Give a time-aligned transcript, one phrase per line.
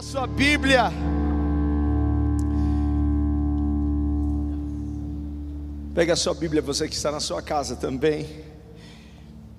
[0.00, 0.84] a sua Bíblia.
[5.94, 8.26] Pega a sua Bíblia, você que está na sua casa também.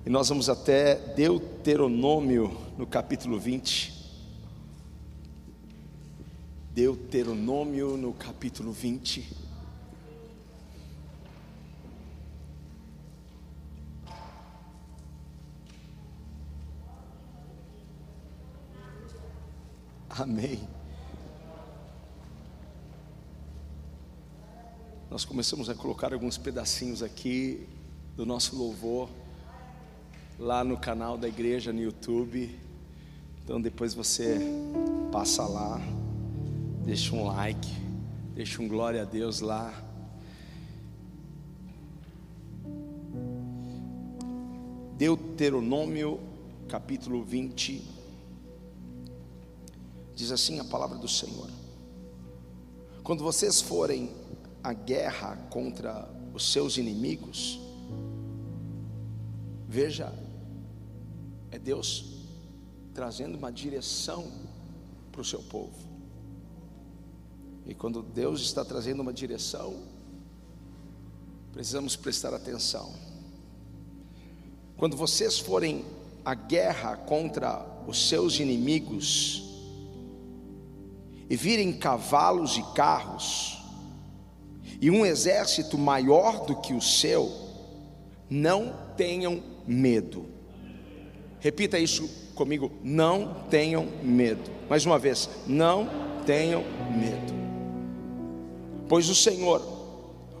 [0.04, 3.94] E nós vamos até Deuteronômio, no capítulo 20.
[6.74, 9.51] Deuteronômio, no capítulo 20.
[20.22, 20.60] Amém.
[25.10, 27.66] Nós começamos a colocar alguns pedacinhos aqui
[28.14, 29.10] do nosso louvor
[30.38, 32.56] lá no canal da igreja no YouTube.
[33.42, 34.38] Então depois você
[35.10, 35.80] passa lá,
[36.84, 37.72] deixa um like,
[38.32, 39.74] deixa um glória a Deus lá.
[44.96, 46.20] Deuteronômio
[46.68, 48.01] capítulo 20
[50.14, 51.48] Diz assim a palavra do Senhor:
[53.02, 54.14] Quando vocês forem
[54.62, 57.58] à guerra contra os seus inimigos,
[59.68, 60.12] veja,
[61.50, 62.12] é Deus
[62.94, 64.30] trazendo uma direção
[65.10, 65.92] para o seu povo.
[67.64, 69.76] E quando Deus está trazendo uma direção,
[71.52, 72.92] precisamos prestar atenção.
[74.76, 75.84] Quando vocês forem
[76.24, 79.51] à guerra contra os seus inimigos,
[81.32, 83.58] e virem cavalos e carros,
[84.78, 87.32] e um exército maior do que o seu,
[88.28, 90.26] não tenham medo.
[91.40, 94.50] Repita isso comigo: não tenham medo.
[94.68, 95.88] Mais uma vez, não
[96.26, 97.32] tenham medo.
[98.86, 99.62] Pois o Senhor,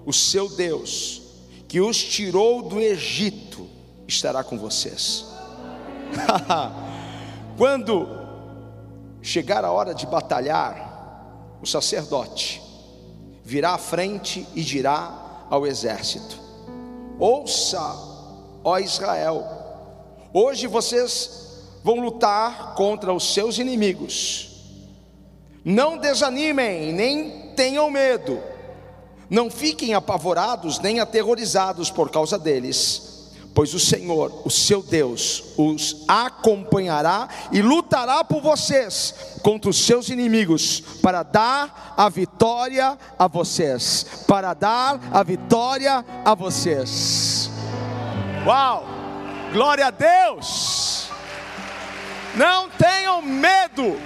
[0.04, 1.22] o seu Deus,
[1.66, 3.66] que os tirou do Egito,
[4.06, 5.24] estará com vocês.
[7.56, 8.21] Quando
[9.22, 12.60] chegar a hora de batalhar, o sacerdote
[13.44, 16.38] virá à frente e dirá ao exército:
[17.18, 17.80] Ouça,
[18.64, 19.46] ó Israel,
[20.34, 24.50] hoje vocês vão lutar contra os seus inimigos.
[25.64, 28.42] Não desanimem, nem tenham medo.
[29.30, 33.11] Não fiquem apavorados nem aterrorizados por causa deles
[33.54, 40.08] pois o Senhor, o seu Deus, os acompanhará e lutará por vocês contra os seus
[40.08, 47.50] inimigos, para dar a vitória a vocês, para dar a vitória a vocês.
[48.46, 48.86] Uau!
[49.52, 51.08] Glória a Deus!
[52.34, 54.00] Não tenham medo.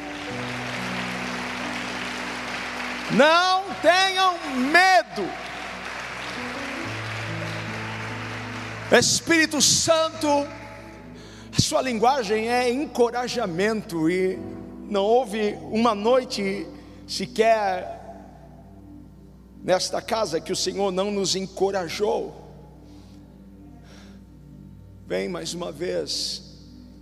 [3.13, 5.31] Não tenham medo.
[8.93, 14.39] Espírito Santo, a sua linguagem é encorajamento e
[14.89, 16.65] não houve uma noite
[17.05, 18.01] sequer
[19.61, 22.33] nesta casa que o Senhor não nos encorajou.
[25.05, 26.45] Vem mais uma vez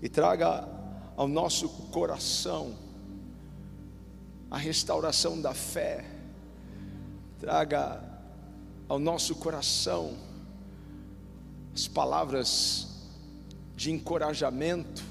[0.01, 0.67] e traga
[1.15, 2.75] ao nosso coração
[4.51, 6.03] a restauração da fé,
[7.39, 8.03] traga
[8.89, 10.34] ao nosso coração
[11.75, 12.87] as palavras
[13.75, 15.03] de encorajamento,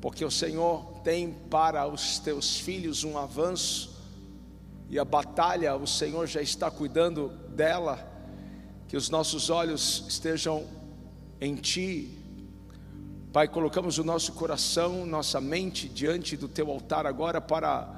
[0.00, 3.96] porque o Senhor tem para os teus filhos um avanço,
[4.88, 7.98] e a batalha o Senhor já está cuidando dela,
[8.86, 10.64] que os nossos olhos estejam
[11.40, 12.16] em Ti.
[13.32, 17.92] Pai, colocamos o nosso coração, nossa mente diante do Teu altar agora para,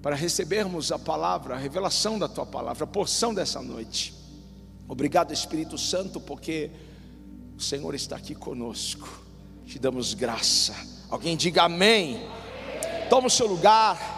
[0.00, 4.17] para recebermos a palavra, a revelação da Tua palavra, a porção dessa noite.
[4.88, 6.70] Obrigado, Espírito Santo, porque
[7.58, 9.22] o Senhor está aqui conosco.
[9.66, 10.74] Te damos graça.
[11.10, 12.26] Alguém diga amém.
[13.10, 14.16] Toma o seu lugar.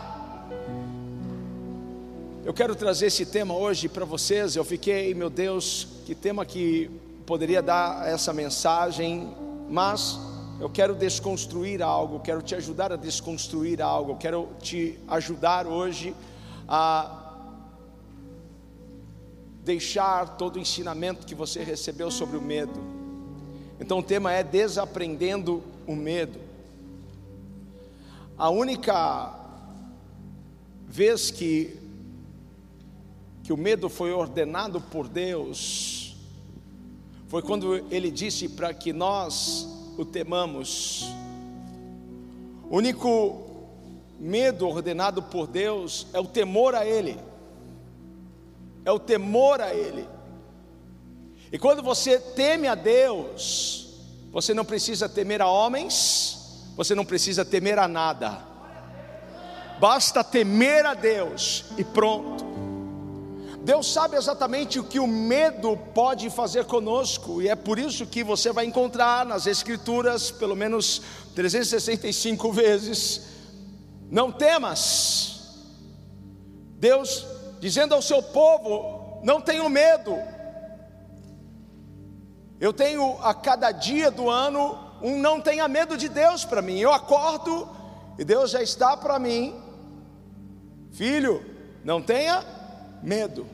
[2.44, 4.54] Eu quero trazer esse tema hoje para vocês.
[4.54, 6.88] Eu fiquei, meu Deus, que tema que
[7.26, 9.34] poderia dar essa mensagem,
[9.68, 10.20] mas
[10.60, 16.14] eu quero desconstruir algo, quero te ajudar a desconstruir algo, quero te ajudar hoje
[16.68, 17.19] a
[19.64, 22.80] deixar todo o ensinamento que você recebeu sobre o medo.
[23.78, 26.38] Então o tema é desaprendendo o medo.
[28.36, 29.34] A única
[30.86, 31.76] vez que
[33.42, 36.16] que o medo foi ordenado por Deus
[37.26, 39.66] foi quando ele disse para que nós
[39.98, 41.04] o temamos.
[42.70, 43.42] O único
[44.18, 47.18] medo ordenado por Deus é o temor a ele
[48.84, 50.08] é o temor a Ele.
[51.52, 53.88] E quando você teme a Deus,
[54.30, 56.38] você não precisa temer a homens,
[56.76, 58.48] você não precisa temer a nada.
[59.80, 62.44] basta temer a Deus e pronto.
[63.62, 68.24] Deus sabe exatamente o que o medo pode fazer conosco, e é por isso que
[68.24, 71.02] você vai encontrar nas Escrituras, pelo menos
[71.34, 73.22] 365 vezes,
[74.10, 75.40] não temas.
[76.78, 77.26] Deus
[77.60, 80.16] dizendo ao seu povo: não tenho medo.
[82.58, 86.78] Eu tenho a cada dia do ano um não tenha medo de Deus para mim.
[86.78, 87.68] Eu acordo
[88.18, 89.54] e Deus já está para mim,
[90.92, 91.44] filho,
[91.84, 92.44] não tenha
[93.02, 93.46] medo.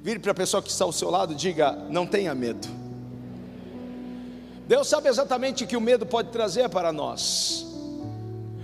[0.00, 2.68] Vire para a pessoa que está ao seu lado diga: não tenha medo.
[4.68, 7.66] Deus sabe exatamente o que o medo pode trazer para nós.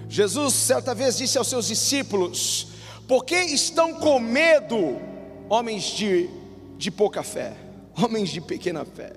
[0.08, 2.68] Jesus certa vez disse aos seus discípulos:
[3.06, 4.98] Por que estão com medo,
[5.48, 6.30] homens de,
[6.78, 7.54] de pouca fé,
[7.96, 9.12] homens de pequena fé?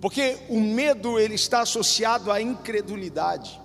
[0.00, 3.60] Porque o medo ele está associado à incredulidade.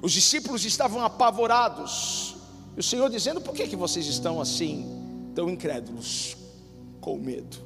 [0.00, 2.36] Os discípulos estavam apavorados.
[2.76, 6.36] E o Senhor dizendo: Por que, que vocês estão assim, tão incrédulos,
[7.00, 7.58] com medo?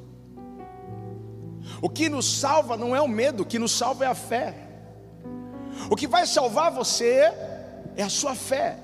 [1.80, 4.54] O que nos salva não é o medo, o que nos salva é a fé.
[5.90, 7.32] O que vai salvar você
[7.94, 8.78] é a sua fé.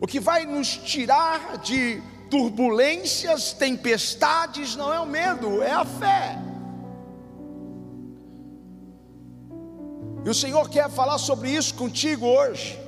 [0.00, 6.38] O que vai nos tirar de turbulências, tempestades, não é o medo, é a fé.
[10.24, 12.80] E o Senhor quer falar sobre isso contigo hoje,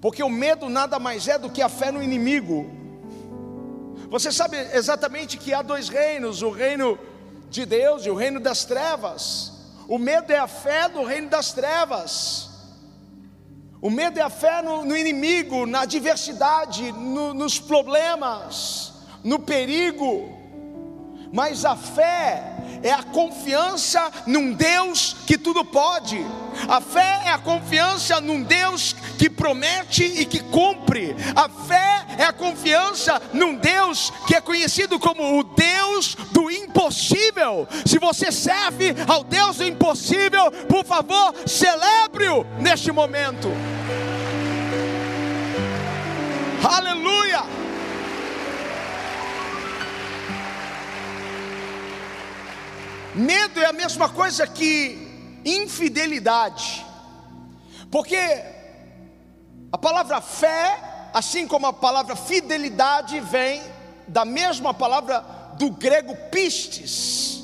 [0.00, 2.70] porque o medo nada mais é do que a fé no inimigo.
[4.10, 6.98] Você sabe exatamente que há dois reinos: o reino
[7.50, 9.52] de Deus e o reino das trevas.
[9.88, 12.47] O medo é a fé do reino das trevas.
[13.80, 18.92] O medo é a fé no, no inimigo, na adversidade, no, nos problemas,
[19.22, 20.37] no perigo.
[21.32, 26.24] Mas a fé é a confiança num Deus que tudo pode.
[26.68, 31.14] A fé é a confiança num Deus que promete e que cumpre.
[31.34, 37.66] A fé é a confiança num Deus que é conhecido como o Deus do impossível.
[37.84, 43.48] Se você serve ao Deus do impossível, por favor, celebre-o neste momento.
[46.62, 46.97] Aleluia!
[53.18, 54.96] Medo é a mesma coisa que
[55.44, 56.86] infidelidade,
[57.90, 58.16] porque
[59.72, 63.60] a palavra fé, assim como a palavra fidelidade, vem
[64.06, 65.18] da mesma palavra
[65.58, 67.42] do grego pistes.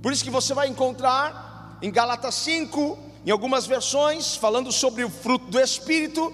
[0.00, 5.10] Por isso que você vai encontrar em Galatas 5, em algumas versões, falando sobre o
[5.10, 6.32] fruto do Espírito,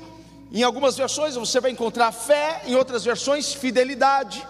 [0.52, 4.46] em algumas versões você vai encontrar fé, em outras versões, fidelidade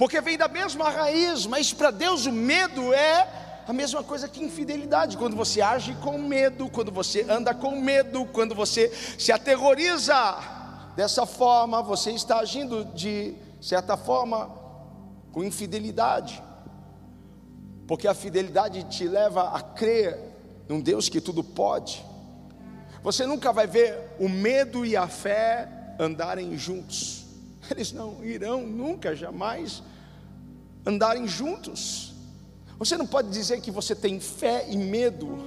[0.00, 3.28] porque vem da mesma raiz, mas para Deus o medo é
[3.68, 5.14] a mesma coisa que infidelidade.
[5.14, 10.14] Quando você age com medo, quando você anda com medo, quando você se aterroriza
[10.96, 14.50] dessa forma, você está agindo de certa forma
[15.32, 16.42] com infidelidade.
[17.86, 20.18] Porque a fidelidade te leva a crer
[20.66, 22.02] num Deus que tudo pode.
[23.02, 25.68] Você nunca vai ver o medo e a fé
[25.98, 27.26] andarem juntos.
[27.70, 29.82] Eles não irão nunca, jamais
[30.84, 32.14] andarem juntos.
[32.78, 35.38] Você não pode dizer que você tem fé e medo,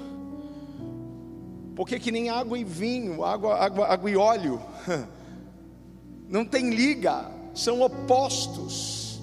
[1.75, 4.62] porque que nem água e vinho, água, água, água e óleo,
[6.30, 9.19] não tem liga, são opostos,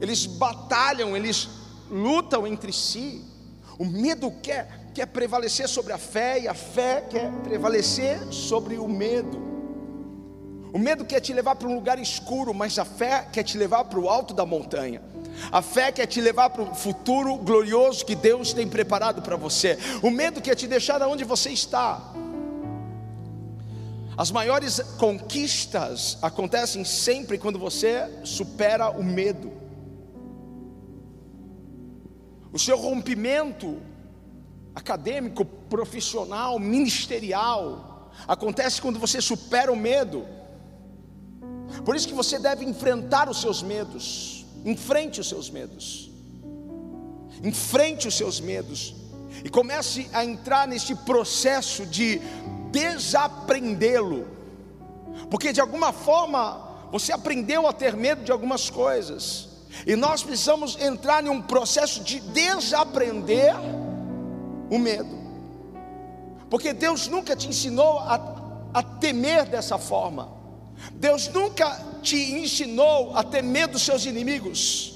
[0.00, 1.48] eles batalham, eles
[1.90, 3.22] lutam entre si.
[3.78, 8.88] O medo quer, quer prevalecer sobre a fé, e a fé quer prevalecer sobre o
[8.88, 9.42] medo.
[10.72, 13.84] O medo quer te levar para um lugar escuro, mas a fé quer te levar
[13.84, 15.13] para o alto da montanha.
[15.50, 19.78] A fé quer te levar para o futuro glorioso que Deus tem preparado para você.
[20.02, 22.12] O medo quer te deixar onde você está.
[24.16, 29.52] As maiores conquistas acontecem sempre quando você supera o medo.
[32.52, 33.82] O seu rompimento
[34.74, 40.24] acadêmico, profissional, ministerial acontece quando você supera o medo.
[41.84, 44.43] Por isso que você deve enfrentar os seus medos.
[44.64, 46.10] Enfrente os seus medos.
[47.42, 48.94] Enfrente os seus medos.
[49.44, 52.20] E comece a entrar nesse processo de
[52.70, 54.26] desaprendê-lo.
[55.30, 59.48] Porque de alguma forma você aprendeu a ter medo de algumas coisas.
[59.86, 63.54] E nós precisamos entrar em um processo de desaprender
[64.70, 65.24] o medo.
[66.48, 70.32] Porque Deus nunca te ensinou a, a temer dessa forma.
[70.92, 74.92] Deus nunca te ensinou a ter medo dos seus inimigos.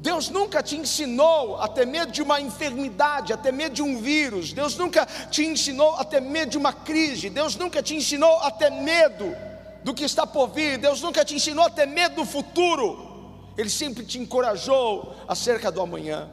[0.00, 4.00] Deus nunca te ensinou a ter medo de uma enfermidade, a ter medo de um
[4.00, 4.52] vírus.
[4.52, 7.30] Deus nunca te ensinou a ter medo de uma crise.
[7.30, 9.36] Deus nunca te ensinou a ter medo
[9.84, 10.78] do que está por vir.
[10.78, 13.52] Deus nunca te ensinou a ter medo do futuro.
[13.56, 16.28] Ele sempre te encorajou acerca do amanhã.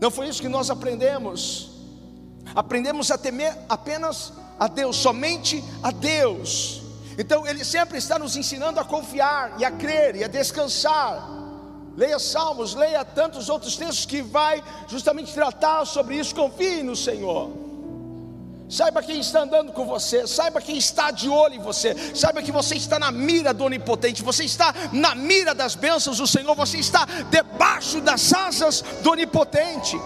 [0.00, 1.70] Não foi isso que nós aprendemos.
[2.52, 6.89] Aprendemos a temer apenas a Deus, somente a Deus.
[7.18, 11.28] Então Ele sempre está nos ensinando a confiar e a crer e a descansar.
[11.96, 16.34] Leia Salmos, leia tantos outros textos que vai justamente tratar sobre isso.
[16.34, 17.50] Confie no Senhor.
[18.70, 22.52] Saiba quem está andando com você, saiba quem está de olho em você, saiba que
[22.52, 26.78] você está na mira do Onipotente, você está na mira das bênçãos do Senhor, você
[26.78, 30.00] está debaixo das asas do Onipotente.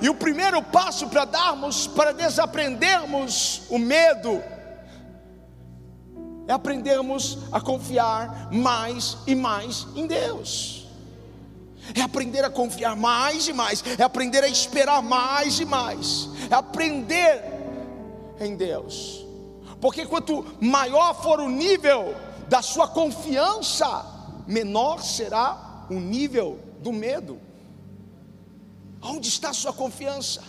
[0.00, 4.42] E o primeiro passo para darmos, para desaprendermos o medo,
[6.46, 10.86] é aprendermos a confiar mais e mais em Deus.
[11.94, 16.54] É aprender a confiar mais e mais, é aprender a esperar mais e mais, é
[16.54, 17.42] aprender
[18.40, 19.24] em Deus.
[19.80, 22.14] Porque quanto maior for o nível
[22.48, 24.06] da sua confiança,
[24.46, 27.40] menor será o nível do medo.
[29.02, 30.42] Onde está a sua confiança?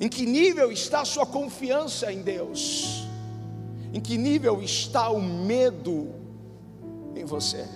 [0.00, 3.05] Em que nível está a sua confiança em Deus?
[3.92, 6.14] Em que nível está o medo
[7.14, 7.66] em você?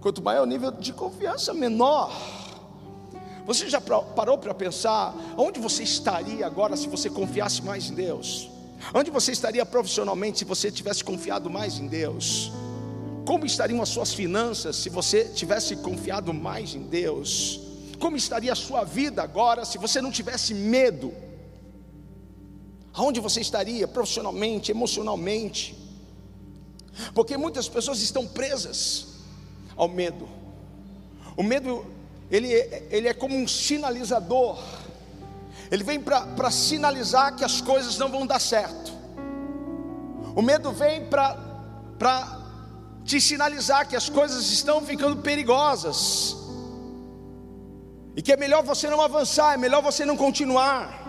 [0.00, 2.12] Quanto maior o nível de confiança, menor.
[3.46, 8.50] Você já parou para pensar onde você estaria agora se você confiasse mais em Deus?
[8.92, 12.52] Onde você estaria profissionalmente se você tivesse confiado mais em Deus?
[13.24, 17.60] Como estariam as suas finanças se você tivesse confiado mais em Deus?
[17.98, 21.12] Como estaria a sua vida agora se você não tivesse medo?
[22.96, 25.76] Aonde você estaria profissionalmente, emocionalmente?
[27.14, 29.08] Porque muitas pessoas estão presas
[29.76, 30.26] ao medo.
[31.36, 31.84] O medo,
[32.30, 32.50] ele,
[32.90, 34.58] ele é como um sinalizador.
[35.70, 38.92] Ele vem para sinalizar que as coisas não vão dar certo.
[40.34, 42.40] O medo vem para
[43.04, 46.34] te sinalizar que as coisas estão ficando perigosas.
[48.16, 51.05] E que é melhor você não avançar, é melhor você não continuar.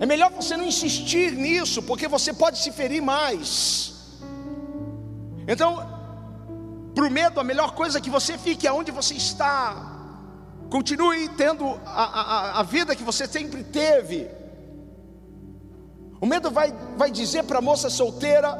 [0.00, 3.92] É melhor você não insistir nisso, porque você pode se ferir mais.
[5.46, 5.76] Então,
[6.94, 9.76] para o medo, a melhor coisa é que você fique aonde você está.
[10.70, 14.26] Continue tendo a, a, a vida que você sempre teve.
[16.18, 18.58] O medo vai, vai dizer para a moça solteira: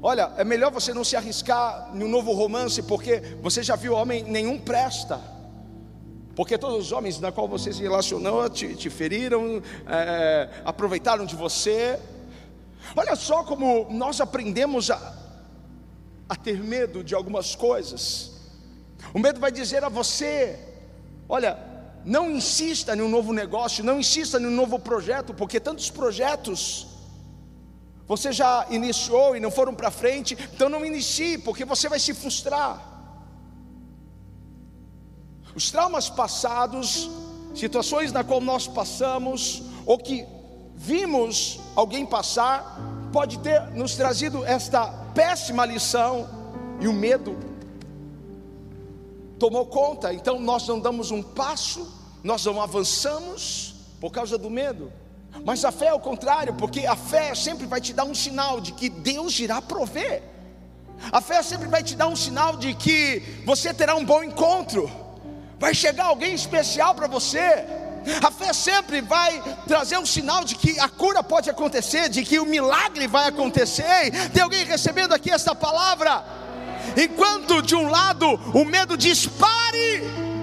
[0.00, 4.22] Olha, é melhor você não se arriscar no novo romance, porque você já viu homem
[4.24, 5.33] nenhum presta.
[6.34, 11.36] Porque todos os homens na qual você se relacionou te, te feriram, é, aproveitaram de
[11.36, 11.98] você.
[12.96, 15.14] Olha só como nós aprendemos a,
[16.28, 18.32] a ter medo de algumas coisas.
[19.12, 20.58] O medo vai dizer a você:
[21.28, 21.56] olha,
[22.04, 26.88] não insista em um novo negócio, não insista em um novo projeto, porque tantos projetos
[28.06, 32.12] você já iniciou e não foram para frente, então não inicie, porque você vai se
[32.12, 32.93] frustrar.
[35.54, 37.08] Os traumas passados,
[37.54, 40.26] situações na qual nós passamos, ou que
[40.74, 42.78] vimos alguém passar,
[43.12, 46.28] pode ter nos trazido esta péssima lição
[46.80, 47.36] e o medo
[49.38, 50.12] tomou conta.
[50.12, 51.86] Então nós não damos um passo,
[52.24, 54.92] nós não avançamos por causa do medo.
[55.44, 58.60] Mas a fé é o contrário, porque a fé sempre vai te dar um sinal
[58.60, 60.22] de que Deus irá prover.
[61.12, 65.03] A fé sempre vai te dar um sinal de que você terá um bom encontro
[65.58, 67.64] vai chegar alguém especial para você.
[68.22, 72.38] A fé sempre vai trazer um sinal de que a cura pode acontecer, de que
[72.38, 74.10] o milagre vai acontecer.
[74.32, 76.22] Tem alguém recebendo aqui essa palavra?
[76.96, 80.02] Enquanto de um lado o medo diz pare,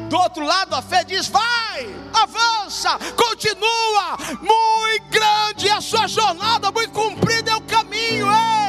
[0.10, 4.18] do outro lado a fé diz vai, avança, continua.
[4.42, 8.28] Muito grande é a sua jornada, muito comprido é o caminho.
[8.28, 8.61] Ei,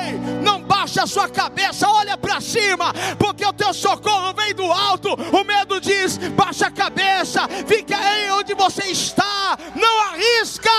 [0.83, 5.11] não baixe a sua cabeça, olha para cima, porque o teu socorro vem do alto.
[5.15, 10.71] O medo diz: baixa a cabeça, fica aí onde você está, não arrisca.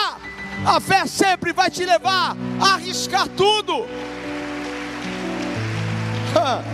[0.66, 3.86] A fé sempre vai te levar a arriscar tudo.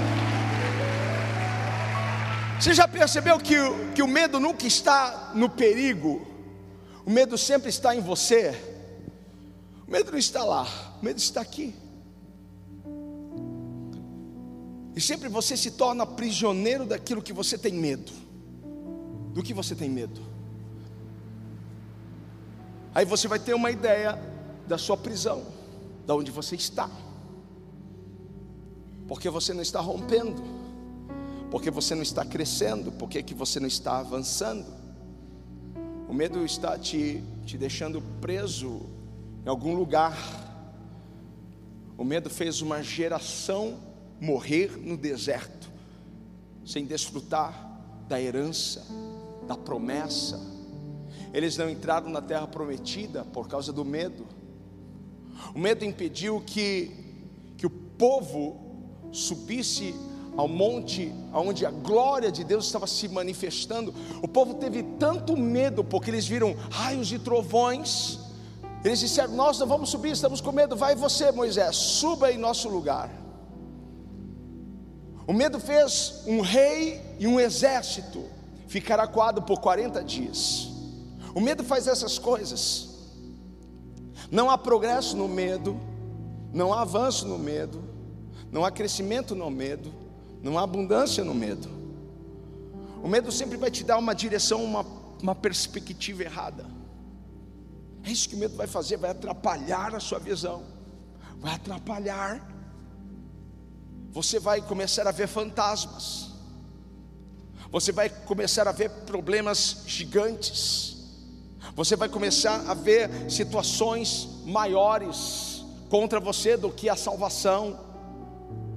[2.59, 3.55] Você já percebeu que,
[3.95, 6.27] que o medo nunca está no perigo?
[7.05, 8.53] O medo sempre está em você.
[9.87, 10.67] O medo não está lá,
[11.01, 11.73] o medo está aqui.
[14.95, 18.11] E sempre você se torna prisioneiro daquilo que você tem medo.
[19.33, 20.19] Do que você tem medo.
[22.93, 24.19] Aí você vai ter uma ideia
[24.67, 25.45] da sua prisão,
[26.05, 26.89] da onde você está.
[29.07, 30.59] Porque você não está rompendo
[31.49, 34.65] Porque você não está crescendo, porque que você não está avançando.
[36.07, 38.81] O medo está te, te deixando preso
[39.45, 40.15] em algum lugar.
[41.97, 43.79] O medo fez uma geração
[44.19, 45.69] morrer no deserto,
[46.65, 47.67] sem desfrutar
[48.07, 48.85] da herança,
[49.47, 50.39] da promessa.
[51.33, 54.25] Eles não entraram na terra prometida por causa do medo.
[55.53, 56.91] O medo impediu que,
[57.57, 58.59] que o povo
[59.11, 59.93] subisse
[60.35, 63.93] ao monte onde a glória de Deus estava se manifestando.
[64.21, 68.19] O povo teve tanto medo porque eles viram raios e trovões.
[68.83, 70.75] Eles disseram: Nós não vamos subir, estamos com medo.
[70.75, 73.18] Vai você, Moisés, suba em nosso lugar.
[75.29, 78.25] O medo fez um rei e um exército
[78.67, 80.69] ficar acuado por 40 dias.
[81.35, 82.89] O medo faz essas coisas.
[84.31, 85.79] Não há progresso no medo,
[86.51, 87.79] não há avanço no medo,
[88.51, 89.93] não há crescimento no medo,
[90.41, 91.69] não há abundância no medo.
[93.03, 94.83] O medo sempre vai te dar uma direção, uma,
[95.21, 96.65] uma perspectiva errada.
[98.03, 100.63] É isso que o medo vai fazer, vai atrapalhar a sua visão,
[101.37, 102.57] vai atrapalhar.
[104.11, 106.29] Você vai começar a ver fantasmas,
[107.71, 110.97] você vai começar a ver problemas gigantes,
[111.75, 117.79] você vai começar a ver situações maiores contra você do que a salvação,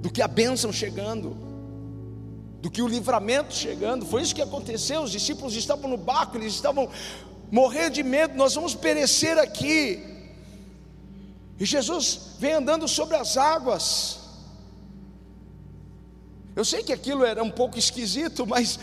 [0.01, 1.53] do que a bênção chegando
[2.63, 4.05] do que o livramento chegando.
[4.05, 5.01] Foi isso que aconteceu.
[5.01, 6.89] Os discípulos estavam no barco, eles estavam
[7.51, 10.01] morrendo de medo, nós vamos perecer aqui.
[11.59, 14.22] E Jesus vem andando sobre as águas.
[16.55, 18.79] Eu sei que aquilo era um pouco esquisito, mas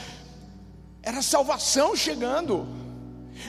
[1.03, 2.67] era salvação chegando.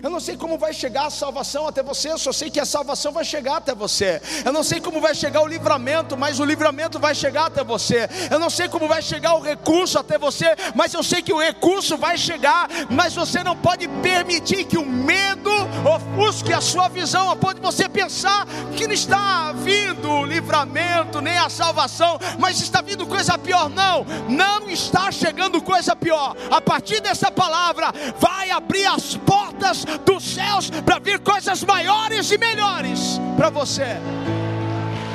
[0.01, 2.65] Eu não sei como vai chegar a salvação até você, eu só sei que a
[2.65, 4.21] salvação vai chegar até você.
[4.45, 8.09] Eu não sei como vai chegar o livramento, mas o livramento vai chegar até você.
[8.29, 11.39] Eu não sei como vai chegar o recurso até você, mas eu sei que o
[11.39, 12.67] recurso vai chegar.
[12.89, 15.51] Mas você não pode permitir que o medo
[15.85, 18.45] ofusque a sua visão, pode você pensar
[18.75, 23.69] que não está vindo o livramento, nem a salvação, mas está vindo coisa pior.
[23.69, 26.35] Não, não está chegando coisa pior.
[26.49, 32.37] A partir dessa palavra, vai abrir as portas dos céus para vir coisas maiores e
[32.37, 33.97] melhores para você.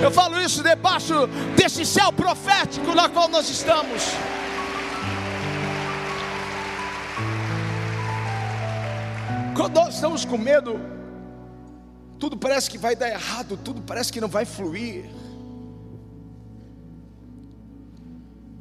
[0.00, 1.26] Eu falo isso debaixo
[1.56, 4.02] desse céu profético na qual nós estamos.
[9.56, 10.78] Quando nós estamos com medo,
[12.18, 15.06] tudo parece que vai dar errado, tudo parece que não vai fluir.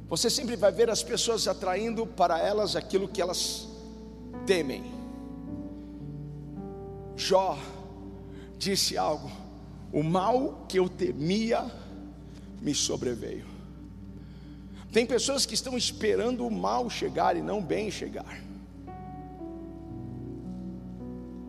[0.07, 3.67] Você sempre vai ver as pessoas atraindo para elas aquilo que elas
[4.45, 4.94] temem.
[7.15, 7.57] Jó
[8.57, 9.31] disse algo:
[9.91, 11.65] o mal que eu temia
[12.61, 13.45] me sobreveio.
[14.91, 18.41] Tem pessoas que estão esperando o mal chegar e não o bem chegar.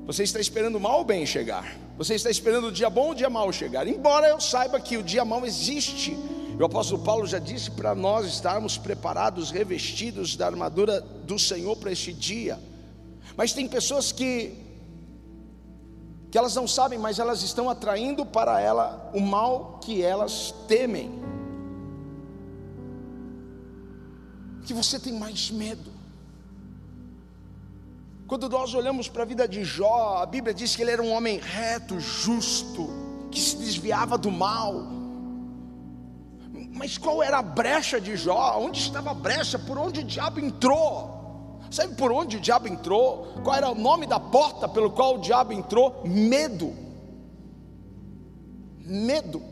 [0.04, 1.76] Você está esperando o mal ou o bem chegar?
[1.96, 3.86] Você está esperando o dia bom ou o dia mau chegar?
[3.88, 6.16] Embora eu saiba que o dia mau existe,
[6.58, 11.92] o apóstolo Paulo já disse para nós estarmos preparados, revestidos da armadura do Senhor para
[11.92, 12.58] este dia.
[13.36, 14.65] Mas tem pessoas que
[16.30, 21.22] que elas não sabem, mas elas estão atraindo para ela o mal que elas temem.
[24.64, 25.92] Que você tem mais medo.
[28.26, 31.12] Quando nós olhamos para a vida de Jó, a Bíblia diz que ele era um
[31.12, 32.88] homem reto, justo,
[33.30, 34.74] que se desviava do mal.
[36.72, 38.58] Mas qual era a brecha de Jó?
[38.58, 39.58] Onde estava a brecha?
[39.58, 41.15] Por onde o diabo entrou?
[41.70, 43.34] Sabe por onde o diabo entrou?
[43.42, 46.02] Qual era o nome da porta pelo qual o diabo entrou?
[46.04, 46.72] Medo.
[48.84, 49.42] Medo.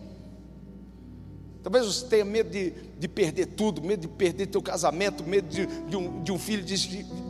[1.63, 5.67] Talvez você tenha medo de, de perder tudo, medo de perder teu casamento, medo de,
[5.67, 6.63] de, um, de um filho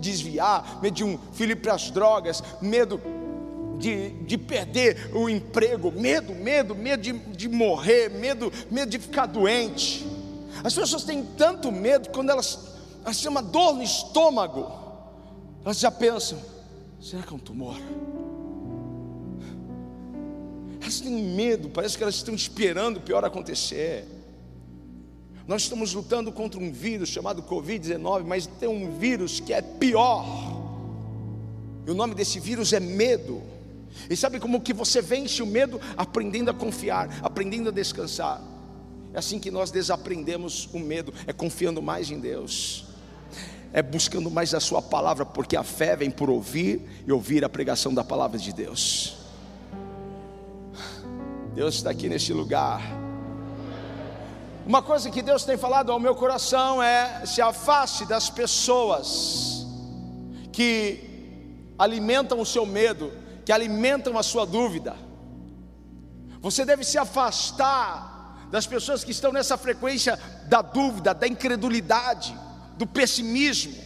[0.01, 3.01] desviar, medo de um filho ir para as drogas, medo
[3.79, 9.27] de, de perder o emprego, medo, medo, medo de, de morrer, medo, medo de ficar
[9.27, 10.05] doente.
[10.65, 12.74] As pessoas têm tanto medo quando elas
[13.05, 14.73] assim, uma dor no estômago,
[15.65, 16.41] elas já pensam:
[17.01, 17.77] será que é um tumor?
[20.81, 24.07] Elas têm medo, parece que elas estão esperando o pior acontecer.
[25.47, 30.25] Nós estamos lutando contra um vírus chamado Covid-19, mas tem um vírus que é pior.
[31.87, 33.43] E o nome desse vírus é medo.
[34.09, 35.79] E sabe como que você vence o medo?
[35.97, 38.43] Aprendendo a confiar, aprendendo a descansar.
[39.13, 42.94] É assim que nós desaprendemos o medo, é confiando mais em Deus
[43.75, 47.49] é buscando mais a Sua palavra, porque a fé vem por ouvir e ouvir a
[47.49, 49.17] pregação da palavra de Deus.
[51.53, 52.81] Deus está aqui neste lugar.
[54.65, 59.67] Uma coisa que Deus tem falado ao meu coração é: se afaste das pessoas
[60.53, 63.13] que alimentam o seu medo,
[63.45, 64.95] que alimentam a sua dúvida.
[66.41, 72.39] Você deve se afastar das pessoas que estão nessa frequência da dúvida, da incredulidade,
[72.77, 73.83] do pessimismo.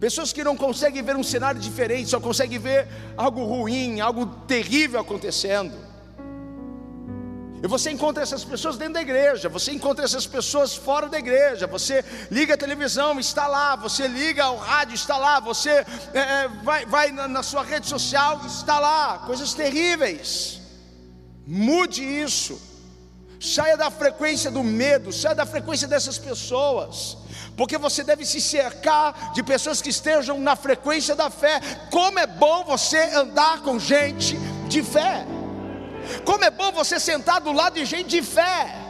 [0.00, 5.00] Pessoas que não conseguem ver um cenário diferente, só conseguem ver algo ruim, algo terrível
[5.00, 5.92] acontecendo.
[7.62, 11.68] E você encontra essas pessoas dentro da igreja, você encontra essas pessoas fora da igreja.
[11.68, 13.76] Você liga a televisão, está lá.
[13.76, 15.38] Você liga o rádio, está lá.
[15.38, 19.18] Você é, é, vai, vai na, na sua rede social, está lá.
[19.24, 20.60] Coisas terríveis.
[21.46, 22.60] Mude isso.
[23.40, 27.16] Saia da frequência do medo, saia da frequência dessas pessoas,
[27.56, 31.60] porque você deve se cercar de pessoas que estejam na frequência da fé.
[31.90, 34.36] Como é bom você andar com gente
[34.68, 35.26] de fé.
[36.24, 38.81] Como é bom você sentar do lado de gente de fé.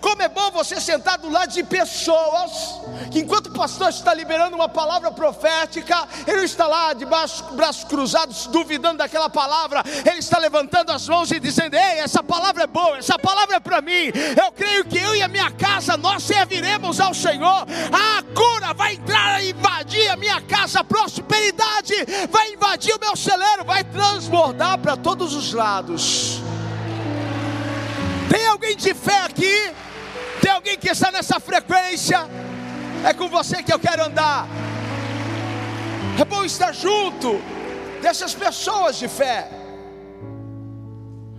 [0.00, 4.56] Como é bom você sentar do lado de pessoas que, enquanto o pastor está liberando
[4.56, 10.18] uma palavra profética, ele não está lá de braços, braços cruzados, duvidando daquela palavra, ele
[10.18, 13.80] está levantando as mãos e dizendo: Ei, essa palavra é boa, essa palavra é para
[13.80, 14.12] mim.
[14.42, 17.66] Eu creio que eu e a minha casa nós serviremos ao Senhor.
[17.92, 21.94] A cura vai entrar e invadir a minha casa, a prosperidade
[22.30, 26.40] vai invadir o meu celeiro, vai transbordar para todos os lados.
[28.30, 29.74] Tem alguém de fé aqui?
[30.40, 32.18] Tem alguém que está nessa frequência?
[33.04, 34.46] É com você que eu quero andar.
[36.20, 37.40] É bom estar junto
[38.00, 39.50] dessas pessoas de fé.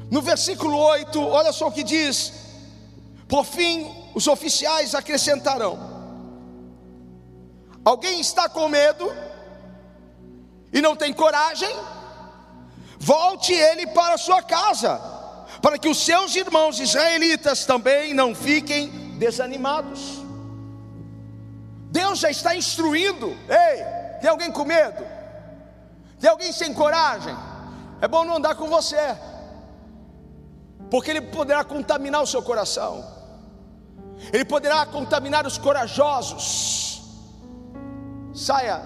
[0.10, 2.34] No versículo 8, olha só o que diz:
[3.26, 5.80] Por fim, os oficiais acrescentarão:
[7.86, 9.10] Alguém está com medo
[10.74, 11.74] e não tem coragem?
[13.00, 15.21] Volte ele para sua casa
[15.62, 20.20] para que os seus irmãos israelitas também não fiquem desanimados.
[21.92, 23.28] Deus já está instruindo.
[23.48, 25.06] Ei, tem alguém com medo?
[26.20, 27.36] Tem alguém sem coragem?
[28.02, 29.16] É bom não andar com você,
[30.90, 33.06] porque ele poderá contaminar o seu coração,
[34.34, 36.80] ele poderá contaminar os corajosos.
[38.34, 38.82] Saia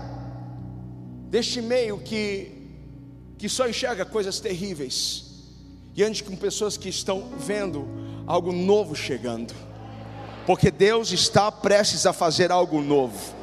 [1.30, 2.52] deste meio que,
[3.38, 5.25] que só enxerga coisas terríveis
[5.96, 7.88] e ande com pessoas que estão vendo
[8.28, 9.54] algo novo chegando,
[10.46, 13.34] porque Deus está prestes a fazer algo novo.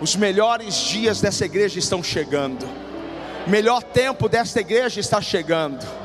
[0.00, 2.66] Os melhores dias dessa igreja estão chegando,
[3.46, 6.01] melhor tempo desta igreja está chegando.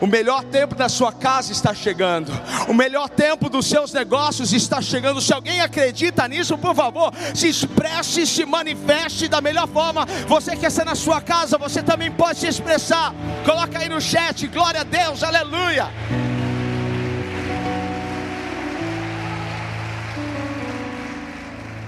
[0.00, 2.30] O melhor tempo da sua casa está chegando.
[2.68, 5.20] O melhor tempo dos seus negócios está chegando.
[5.22, 10.04] Se alguém acredita nisso, por favor, se expresse, se manifeste da melhor forma.
[10.28, 13.14] Você quer ser na sua casa, você também pode se expressar.
[13.44, 15.90] Coloca aí no chat, glória a Deus, aleluia.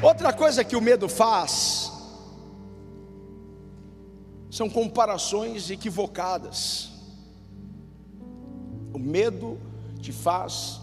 [0.00, 1.92] Outra coisa que o medo faz
[4.50, 6.97] são comparações equivocadas.
[9.08, 9.58] Medo
[10.02, 10.82] te faz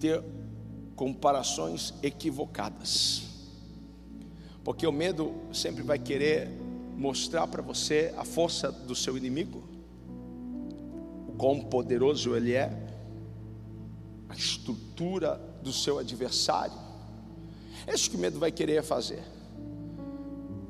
[0.00, 0.20] ter
[0.96, 3.22] comparações equivocadas.
[4.64, 6.50] Porque o medo sempre vai querer
[6.96, 9.62] mostrar para você a força do seu inimigo,
[11.28, 12.76] o quão poderoso ele é,
[14.28, 16.76] a estrutura do seu adversário.
[17.86, 19.22] É isso que o medo vai querer fazer.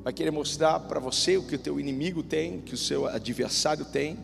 [0.05, 3.87] Vai querer mostrar para você o que o teu inimigo tem, que o seu adversário
[3.87, 4.19] tem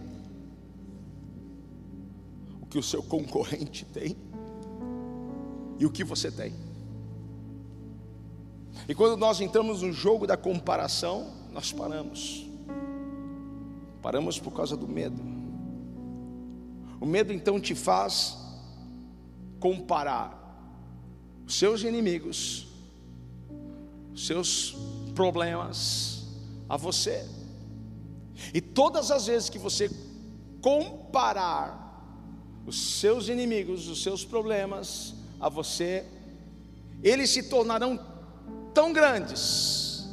[2.68, 4.16] que o seu concorrente tem
[5.78, 6.52] e o que você tem.
[8.88, 12.46] E quando nós entramos no jogo da comparação, nós paramos.
[14.02, 15.20] Paramos por causa do medo.
[17.00, 18.37] O medo então te faz
[19.61, 20.37] comparar
[21.46, 22.66] os seus inimigos,
[24.12, 24.76] os seus
[25.14, 26.26] problemas
[26.68, 27.26] a você.
[28.52, 29.90] E todas as vezes que você
[30.61, 31.88] comparar
[32.68, 36.04] os seus inimigos, os seus problemas a você,
[37.02, 37.98] eles se tornarão
[38.74, 40.07] tão grandes,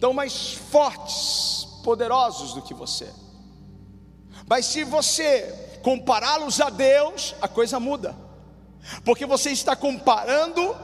[0.00, 3.08] tão mais fortes, poderosos do que você.
[4.48, 8.16] Mas se você compará-los a Deus, a coisa muda,
[9.04, 10.74] porque você está comparando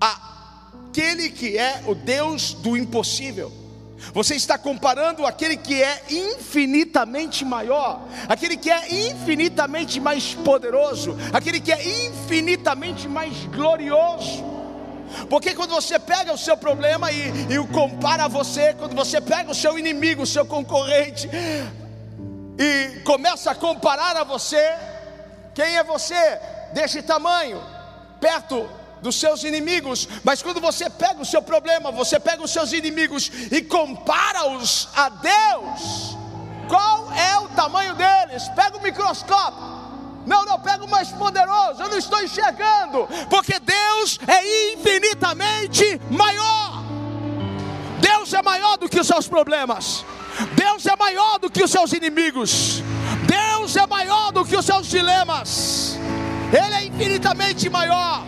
[0.00, 3.61] aquele que é o Deus do impossível.
[4.12, 11.60] Você está comparando aquele que é infinitamente maior, aquele que é infinitamente mais poderoso, aquele
[11.60, 14.44] que é infinitamente mais glorioso.
[15.28, 19.20] Porque quando você pega o seu problema e, e o compara a você, quando você
[19.20, 21.28] pega o seu inimigo, o seu concorrente,
[22.58, 24.74] e começa a comparar a você,
[25.54, 26.38] quem é você?
[26.72, 27.62] desse tamanho,
[28.20, 28.68] perto
[29.02, 33.30] dos seus inimigos, mas quando você pega o seu problema, você pega os seus inimigos
[33.50, 36.16] e compara-os a Deus,
[36.68, 38.48] qual é o tamanho deles?
[38.56, 39.82] Pega o microscópio.
[40.24, 46.84] Não, não, pega o mais poderoso, eu não estou enxergando, porque Deus é infinitamente maior.
[48.00, 50.04] Deus é maior do que os seus problemas,
[50.54, 52.82] Deus é maior do que os seus inimigos,
[53.26, 55.98] Deus é maior do que os seus dilemas,
[56.52, 58.24] Ele é infinitamente maior.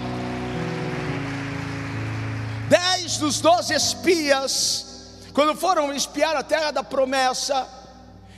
[2.69, 7.69] Dez dos doze espias, quando foram espiar a terra da promessa,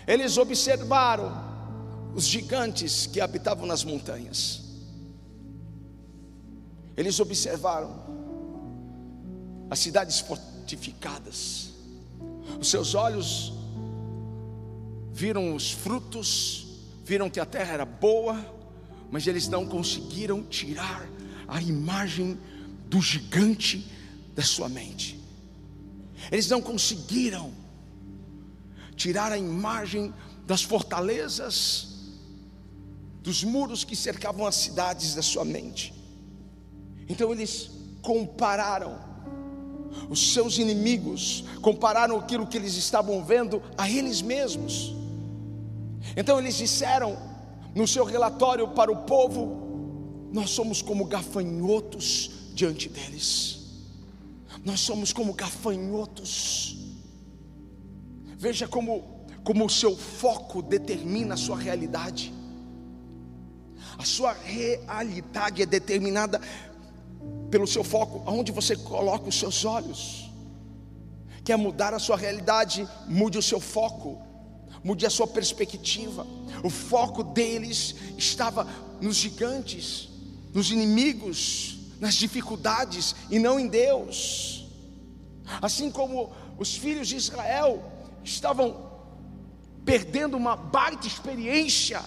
[0.07, 1.45] eles observaram
[2.15, 4.63] os gigantes que habitavam nas montanhas.
[6.97, 8.05] Eles observaram
[9.71, 11.71] as cidades fortificadas,
[12.59, 13.53] os seus olhos
[15.13, 16.67] viram os frutos,
[17.05, 18.45] viram que a terra era boa,
[19.11, 21.07] mas eles não conseguiram tirar
[21.47, 22.39] a imagem
[22.89, 23.96] do gigante
[24.37, 25.19] da sua mente.
[26.31, 27.53] Eles não conseguiram
[28.95, 30.13] tirar a imagem
[30.47, 31.89] das fortalezas,
[33.23, 35.93] dos muros que cercavam as cidades da sua mente.
[37.09, 37.71] Então eles
[38.03, 38.99] compararam
[40.11, 44.95] os seus inimigos, compararam aquilo que eles estavam vendo a eles mesmos.
[46.17, 47.17] Então eles disseram
[47.75, 53.66] no seu relatório para o povo: Nós somos como gafanhotos diante deles.
[54.67, 56.77] Nós somos como gafanhotos.
[58.37, 62.35] Veja como, como o seu foco determina a sua realidade.
[63.97, 66.41] A sua realidade é determinada
[67.49, 70.33] pelo seu foco, aonde você coloca os seus olhos.
[71.45, 72.89] Quer mudar a sua realidade?
[73.07, 74.21] Mude o seu foco,
[74.83, 76.27] mude a sua perspectiva.
[76.65, 78.67] O foco deles estava
[79.01, 80.09] nos gigantes,
[80.53, 84.56] nos inimigos, nas dificuldades e não em Deus.
[85.63, 87.83] Assim como os filhos de Israel
[88.25, 88.87] estavam
[89.85, 92.01] perdendo uma baita experiência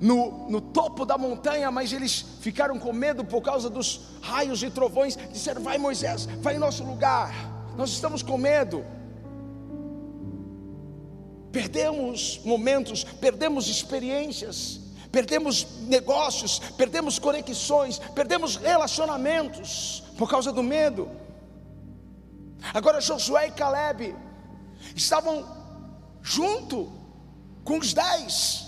[0.00, 4.70] no, no, topo da montanha, mas eles ficaram com medo por causa dos raios e
[4.70, 5.16] trovões.
[5.32, 7.32] Disseram: Vai, Moisés, vai em nosso lugar,
[7.76, 8.84] nós estamos com medo.
[11.52, 14.80] Perdemos momentos, perdemos experiências,
[15.12, 21.10] perdemos negócios, perdemos conexões, perdemos relacionamentos por causa do medo.
[22.72, 24.16] Agora Josué e Caleb
[24.96, 25.46] estavam
[26.22, 26.90] junto
[27.62, 28.66] com os dez.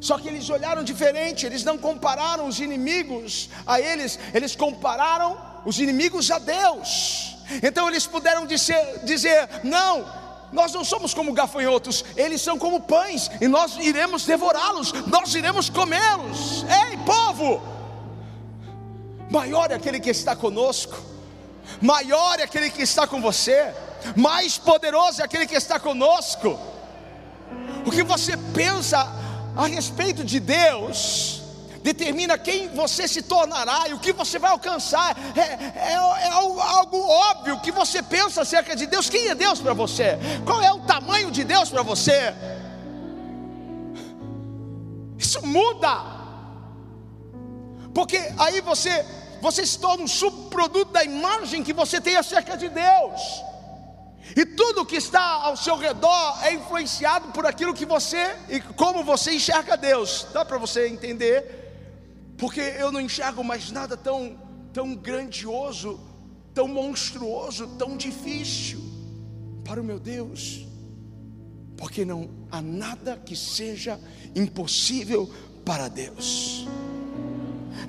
[0.00, 5.78] Só que eles olharam diferente, eles não compararam os inimigos a eles, eles compararam os
[5.78, 7.36] inimigos a Deus.
[7.62, 10.06] Então eles puderam dizer, dizer não,
[10.52, 15.70] nós não somos como gafanhotos, eles são como pães, e nós iremos devorá-los, nós iremos
[15.70, 16.64] comê-los.
[16.64, 17.62] Ei, povo!
[19.30, 20.96] Maior é aquele que está conosco,
[21.80, 23.72] maior é aquele que está com você,
[24.16, 26.58] mais poderoso é aquele que está conosco.
[27.86, 29.08] O que você pensa
[29.56, 31.39] a respeito de Deus,
[31.82, 35.16] determina quem você se tornará e o que você vai alcançar.
[35.36, 39.08] É, é, é algo óbvio que você pensa acerca de Deus.
[39.08, 40.18] Quem é Deus para você?
[40.44, 42.34] Qual é o tamanho de Deus para você?
[45.18, 46.02] Isso muda,
[47.92, 49.04] porque aí você
[49.40, 53.42] você se torna um subproduto da imagem que você tem acerca de Deus.
[54.36, 59.02] E tudo que está ao seu redor é influenciado por aquilo que você e como
[59.02, 60.26] você enxerga Deus.
[60.32, 61.59] Dá para você entender?
[62.40, 64.34] Porque eu não enxergo mais nada tão,
[64.72, 66.00] tão grandioso,
[66.54, 68.80] tão monstruoso, tão difícil
[69.62, 70.66] para o meu Deus,
[71.76, 74.00] porque não há nada que seja
[74.34, 75.30] impossível
[75.66, 76.66] para Deus.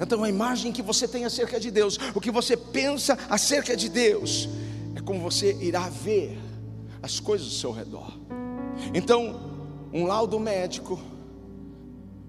[0.01, 3.87] Então a imagem que você tem acerca de Deus, o que você pensa acerca de
[3.87, 4.49] Deus,
[4.95, 6.37] é como você irá ver
[7.01, 8.19] as coisas ao seu redor.
[8.93, 9.49] Então,
[9.93, 10.99] um laudo médico,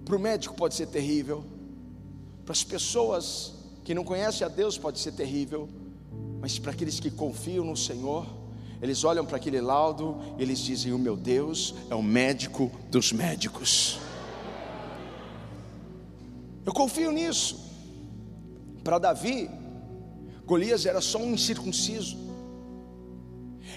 [0.05, 1.45] para o médico pode ser terrível,
[2.44, 3.52] para as pessoas
[3.85, 5.68] que não conhecem a Deus pode ser terrível,
[6.40, 8.26] mas para aqueles que confiam no Senhor,
[8.81, 13.12] eles olham para aquele laudo e eles dizem: O meu Deus é o médico dos
[13.12, 13.98] médicos.
[16.64, 17.61] Eu confio nisso.
[18.83, 19.48] Para Davi,
[20.44, 22.16] Golias era só um incircunciso,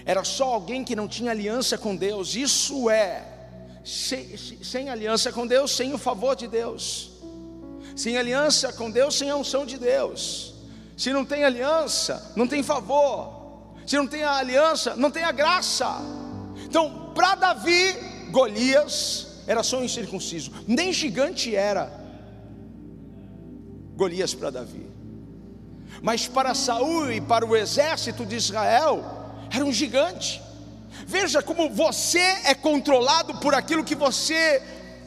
[0.04, 2.34] era só alguém que não tinha aliança com Deus.
[2.34, 3.24] Isso é,
[3.84, 7.15] sem, sem aliança com Deus, sem o favor de Deus
[7.96, 10.54] sem aliança com Deus, sem a unção de Deus.
[10.96, 13.34] Se não tem aliança, não tem favor.
[13.86, 15.86] Se não tem a aliança, não tem a graça.
[16.64, 17.96] Então, para Davi,
[18.30, 21.90] Golias era só um incircunciso, nem gigante era
[23.96, 24.86] Golias para Davi.
[26.02, 29.02] Mas para Saul e para o exército de Israel,
[29.50, 30.42] era um gigante.
[31.06, 34.62] Veja como você é controlado por aquilo que você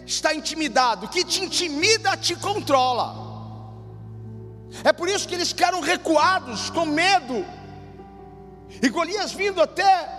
[0.10, 3.30] está intimidado, que te intimida te controla.
[4.84, 7.46] É por isso que eles ficaram recuados, com medo.
[8.82, 10.10] E Golias vindo até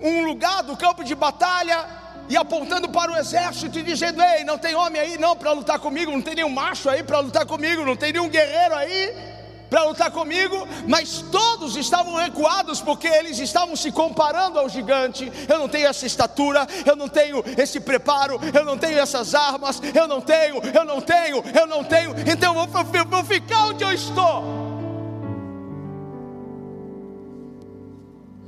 [0.00, 1.86] um lugar do campo de batalha
[2.28, 5.78] e apontando para o exército e dizendo: Ei, não tem homem aí não para lutar
[5.78, 9.33] comigo, não tem nenhum macho aí para lutar comigo, não tem nenhum guerreiro aí
[9.74, 15.32] para lutar comigo, mas todos estavam recuados porque eles estavam se comparando ao gigante.
[15.48, 19.82] Eu não tenho essa estatura, eu não tenho esse preparo, eu não tenho essas armas,
[19.92, 23.66] eu não tenho, eu não tenho, eu não tenho, então eu vou, eu vou ficar
[23.66, 24.44] onde eu estou.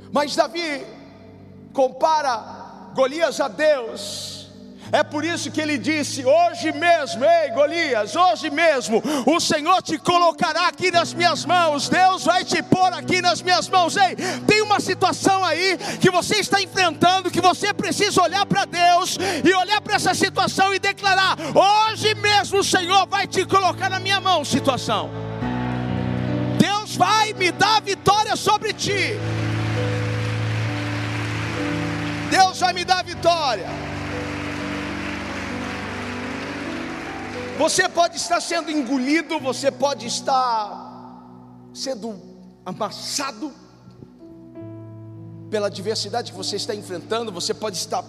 [0.09, 0.87] Mas Davi
[1.73, 4.36] compara Golias a Deus.
[4.91, 9.97] É por isso que ele disse: Hoje mesmo, ei Golias, hoje mesmo, o Senhor te
[9.97, 13.97] colocará aqui nas minhas mãos, Deus vai te pôr aqui nas minhas mãos.
[13.97, 14.15] Ei,
[14.47, 19.53] tem uma situação aí que você está enfrentando, que você precisa olhar para Deus e
[19.53, 24.21] olhar para essa situação e declarar: Hoje mesmo o Senhor vai te colocar na minha
[24.21, 24.45] mão.
[24.45, 25.09] Situação,
[26.57, 29.17] Deus vai me dar vitória sobre ti.
[32.29, 33.86] Deus vai me dar vitória.
[37.57, 40.93] Você pode estar sendo engolido, você pode estar
[41.73, 42.15] sendo
[42.63, 43.51] amassado
[45.49, 48.03] pela adversidade que você está enfrentando, você pode estar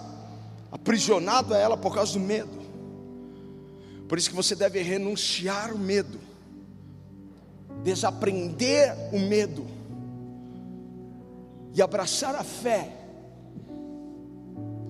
[0.70, 2.58] aprisionado a ela por causa do medo.
[4.06, 6.20] Por isso que você deve renunciar o medo,
[7.82, 9.66] desaprender o medo
[11.74, 12.92] e abraçar a fé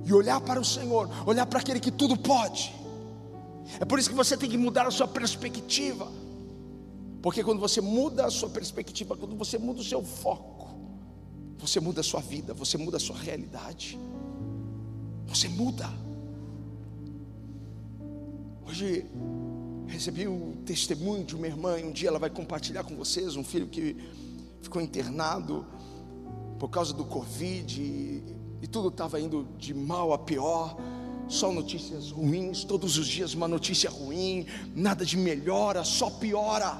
[0.04, 2.76] e olhar para o Senhor, olhar para aquele que tudo pode
[3.80, 6.10] é por isso que você tem que mudar a sua perspectiva.
[7.20, 10.68] Porque quando você muda a sua perspectiva, quando você muda o seu foco,
[11.58, 13.98] você muda a sua vida, você muda a sua realidade.
[15.26, 15.88] Você muda.
[18.66, 19.04] Hoje
[19.86, 23.44] recebi o testemunho de uma irmã, e um dia ela vai compartilhar com vocês um
[23.44, 23.96] filho que
[24.60, 25.66] ficou internado
[26.58, 28.22] por causa do Covid e,
[28.60, 30.76] e tudo estava indo de mal a pior
[31.28, 36.76] só notícias ruins, todos os dias uma notícia ruim, nada de melhora, só piora.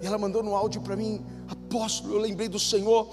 [0.00, 3.08] E ela mandou no áudio para mim, apóstolo, eu lembrei do Senhor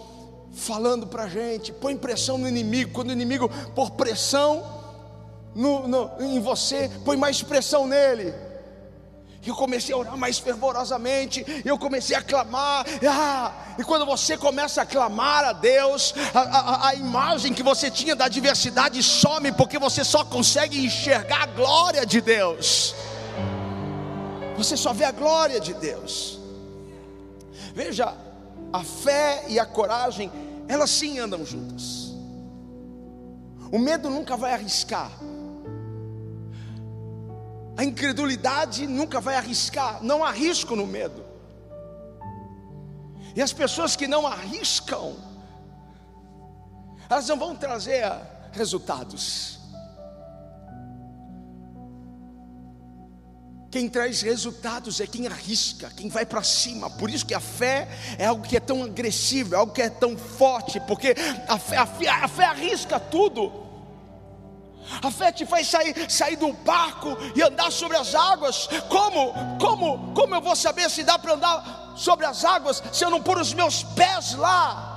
[0.54, 4.64] falando para a gente, põe pressão no inimigo, quando o inimigo por pressão
[5.54, 8.45] no, no, em você, põe mais pressão nele
[9.50, 14.82] eu comecei a orar mais fervorosamente, eu comecei a clamar, ah, e quando você começa
[14.82, 19.78] a clamar a Deus, a, a, a, imagem que você tinha da diversidade some, porque
[19.78, 22.96] você só consegue enxergar a glória de Deus,
[24.58, 26.40] você só vê a glória de Deus.
[27.74, 28.14] Veja,
[28.72, 30.32] a fé e a coragem,
[30.68, 32.14] elas sim andam juntas.
[33.72, 35.12] O medo nunca vai arriscar,
[37.78, 41.26] a incredulidade nunca vai arriscar, não arrisco no medo.
[43.36, 45.16] E as pessoas que não arriscam,
[47.10, 48.10] elas não vão trazer
[48.54, 49.60] resultados.
[53.70, 56.90] Quem traz resultados é quem arrisca, quem vai para cima.
[56.90, 59.90] Por isso que a fé é algo que é tão agressivo, é algo que é
[59.90, 61.14] tão forte, porque
[61.46, 63.65] a fé, a fé, a fé arrisca tudo.
[65.02, 68.68] A fé te faz sair, sair do barco e andar sobre as águas.
[68.90, 69.34] Como?
[69.60, 70.14] Como?
[70.14, 73.38] Como eu vou saber se dá para andar sobre as águas se eu não pôr
[73.40, 74.96] os meus pés lá?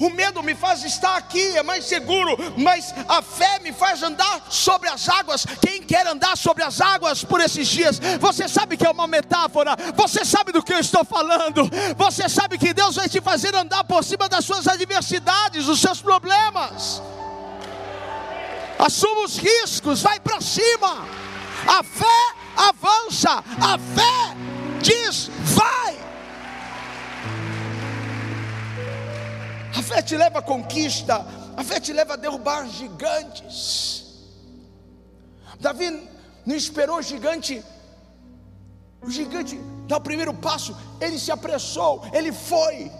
[0.00, 4.46] O medo me faz estar aqui, é mais seguro, mas a fé me faz andar
[4.48, 5.44] sobre as águas.
[5.60, 9.76] Quem quer andar sobre as águas por esses dias, você sabe que é uma metáfora,
[9.96, 13.82] você sabe do que eu estou falando, você sabe que Deus vai te fazer andar
[13.82, 17.02] por cima das suas adversidades, dos seus problemas
[18.78, 21.06] assuma os riscos, vai para cima.
[21.66, 24.36] A fé avança, a fé
[24.80, 25.96] diz: vai.
[29.76, 31.26] A fé te leva à conquista,
[31.56, 34.06] a fé te leva a derrubar gigantes.
[35.60, 36.08] Davi
[36.46, 37.62] não esperou o gigante,
[39.02, 42.90] o gigante dar o primeiro passo, ele se apressou, ele foi.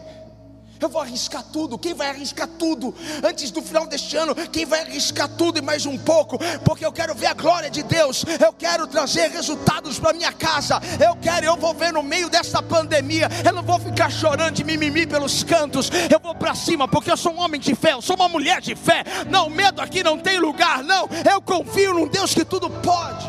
[0.80, 1.76] Eu vou arriscar tudo.
[1.76, 4.34] Quem vai arriscar tudo antes do final deste ano?
[4.34, 6.38] Quem vai arriscar tudo e mais um pouco?
[6.64, 8.24] Porque eu quero ver a glória de Deus.
[8.40, 10.80] Eu quero trazer resultados para minha casa.
[11.04, 13.28] Eu quero, eu vou ver no meio dessa pandemia.
[13.44, 15.90] Eu não vou ficar chorando de mimimi pelos cantos.
[16.10, 17.94] Eu vou para cima porque eu sou um homem de fé.
[17.94, 19.04] Eu sou uma mulher de fé.
[19.28, 20.84] Não, medo aqui não tem lugar.
[20.84, 23.26] Não, eu confio num Deus que tudo pode.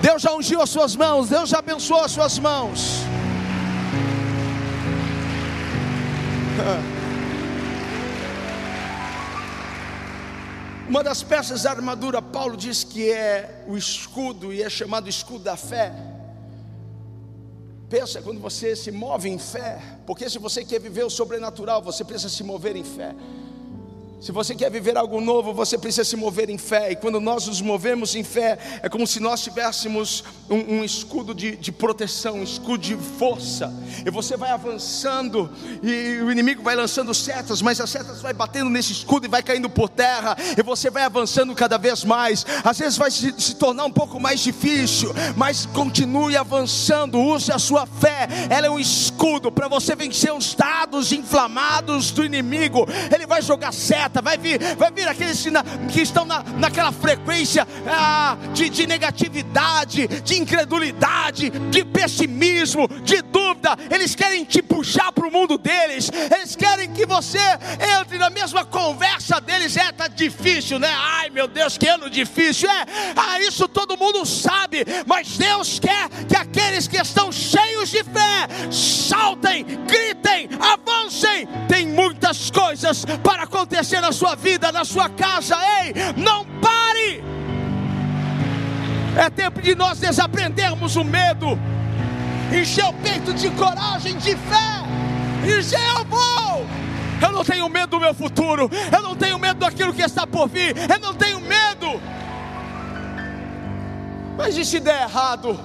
[0.00, 1.28] Deus já ungiu as suas mãos.
[1.28, 3.04] Deus já abençoou as suas mãos.
[10.88, 15.44] Uma das peças da armadura, Paulo diz que é o escudo e é chamado escudo
[15.44, 15.92] da fé.
[17.88, 22.04] Pensa quando você se move em fé, porque se você quer viver o sobrenatural, você
[22.04, 23.14] precisa se mover em fé.
[24.24, 26.92] Se você quer viver algo novo, você precisa se mover em fé.
[26.92, 31.34] E quando nós nos movemos em fé, é como se nós tivéssemos um, um escudo
[31.34, 33.70] de, de, proteção, um escudo de força.
[34.02, 35.50] E você vai avançando,
[35.82, 39.42] e o inimigo vai lançando setas, mas as setas vai batendo nesse escudo e vai
[39.42, 40.34] caindo por terra.
[40.56, 42.46] E você vai avançando cada vez mais.
[42.64, 47.20] Às vezes vai se, se tornar um pouco mais difícil, mas continue avançando.
[47.20, 48.26] Use a sua fé.
[48.48, 52.86] Ela é um escudo para você vencer os dados inflamados do inimigo.
[53.14, 55.44] Ele vai jogar setas vai vir, vai vir aqueles
[55.92, 63.76] que estão na, naquela frequência ah, de, de negatividade, de incredulidade, de pessimismo, de dúvida.
[63.90, 67.38] Eles querem te puxar para o mundo deles, eles querem que você
[68.00, 69.76] entre na mesma conversa deles.
[69.76, 70.92] É, tá difícil, né?
[70.96, 72.70] Ai meu Deus, que ano difícil.
[72.70, 72.86] É,
[73.16, 78.48] ah, isso todo mundo sabe, mas Deus quer que aqueles que estão cheios de fé
[78.70, 81.46] saltem, gritem, avancem.
[81.68, 85.56] Tem muitas coisas para acontecer na sua vida, na sua casa.
[85.82, 87.22] Ei, não pare.
[89.16, 91.58] É tempo de nós desaprendermos o medo,
[92.52, 94.82] encher o peito de coragem, de fé,
[95.42, 96.66] e dizer: Eu vou.
[97.22, 100.48] Eu não tenho medo do meu futuro, eu não tenho medo daquilo que está por
[100.48, 102.00] vir, eu não tenho medo.
[104.36, 105.58] Mas e se der errado?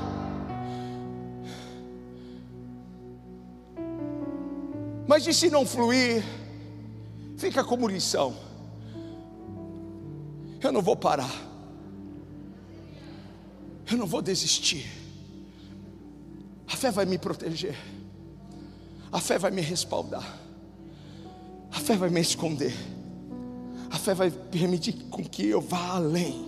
[5.07, 6.23] Mas e se não fluir?
[7.39, 8.35] Fica como lição.
[10.61, 11.33] Eu não vou parar.
[13.89, 14.85] Eu não vou desistir.
[16.67, 17.77] A fé vai me proteger.
[19.09, 20.37] A fé vai me respaldar.
[21.71, 22.75] A fé vai me esconder.
[23.89, 26.45] A fé vai permitir com que eu vá além.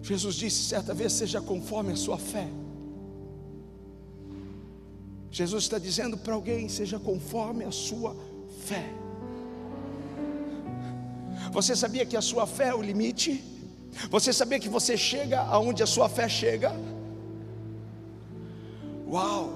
[0.00, 2.48] Jesus disse certa vez: seja conforme a sua fé.
[5.36, 8.16] Jesus está dizendo para alguém: seja conforme a sua
[8.64, 8.88] fé.
[11.52, 13.44] Você sabia que a sua fé é o limite?
[14.10, 16.72] Você sabia que você chega aonde a sua fé chega?
[19.06, 19.52] Uau!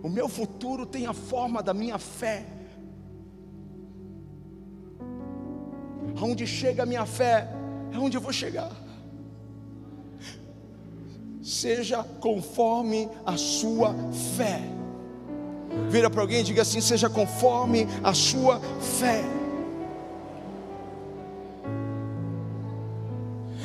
[0.00, 2.46] O meu futuro tem a forma da minha fé.
[6.20, 7.48] Aonde chega a minha fé,
[7.92, 8.87] é onde eu vou chegar
[11.48, 13.94] seja conforme a sua
[14.36, 14.60] fé.
[15.88, 19.24] Vira para alguém e diga assim: seja conforme a sua fé.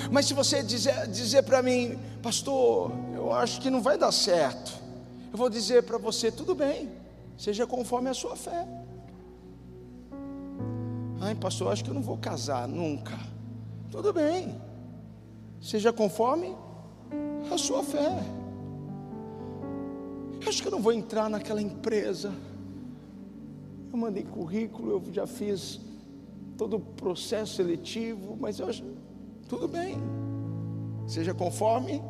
[0.09, 4.73] Mas se você dizer, dizer para mim, pastor, eu acho que não vai dar certo,
[5.31, 6.89] eu vou dizer para você: tudo bem,
[7.37, 8.65] seja conforme a sua fé.
[11.19, 13.17] Ai, pastor, acho que eu não vou casar nunca.
[13.89, 14.59] Tudo bem,
[15.61, 16.55] seja conforme
[17.51, 18.23] a sua fé.
[20.41, 22.33] Eu acho que eu não vou entrar naquela empresa.
[23.91, 25.79] Eu mandei currículo, eu já fiz
[26.57, 28.83] todo o processo seletivo, mas eu acho
[29.47, 29.97] tudo bem.
[31.07, 32.01] Seja conforme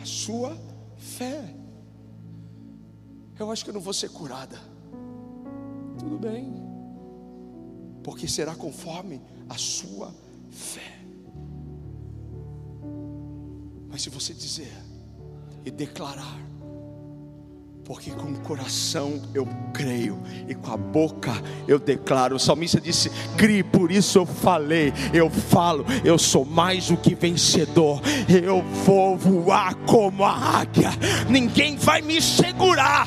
[0.00, 0.56] a sua
[0.96, 1.54] fé.
[3.38, 4.58] Eu acho que eu não vou ser curada.
[5.98, 6.52] Tudo bem.
[8.02, 10.14] Porque será conforme a sua
[10.50, 10.93] fé.
[13.94, 14.72] Mas se você dizer
[15.64, 16.36] e declarar,
[17.84, 21.30] porque com o coração eu creio e com a boca
[21.68, 22.34] eu declaro.
[22.34, 27.14] O salmista disse: "Crie, por isso eu falei, eu falo, eu sou mais do que
[27.14, 28.02] vencedor.
[28.28, 30.90] Eu vou voar como a águia.
[31.30, 33.06] Ninguém vai me segurar."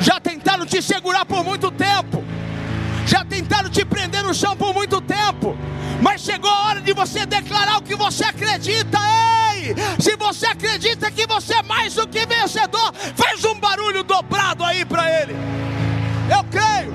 [0.00, 2.24] Já tentaram te segurar por muito tempo.
[3.06, 5.54] Já tentaram te prender no chão por muito tempo.
[6.04, 8.98] Mas chegou a hora de você declarar o que você acredita.
[9.54, 9.74] Ei!
[9.98, 14.84] Se você acredita que você é mais do que vencedor, faz um barulho dobrado aí
[14.84, 15.34] para ele.
[16.30, 16.92] Eu creio.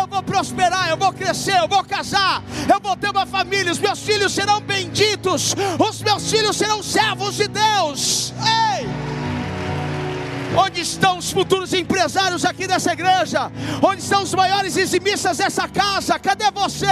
[0.00, 2.40] Eu vou prosperar, eu vou crescer, eu vou casar,
[2.72, 7.34] eu vou ter uma família, os meus filhos serão benditos, os meus filhos serão servos
[7.34, 8.32] de Deus.
[8.78, 9.05] Ei!
[10.54, 13.50] Onde estão os futuros empresários aqui dessa igreja?
[13.82, 16.18] Onde estão os maiores eximistas dessa casa?
[16.18, 16.86] Cadê você?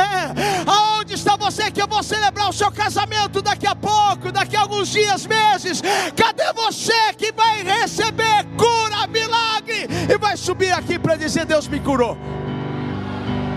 [0.66, 4.62] Aonde está você que eu vou celebrar o seu casamento daqui a pouco, daqui a
[4.62, 5.82] alguns dias, meses?
[6.16, 11.78] Cadê você que vai receber cura, milagre e vai subir aqui para dizer: Deus me
[11.80, 12.16] curou?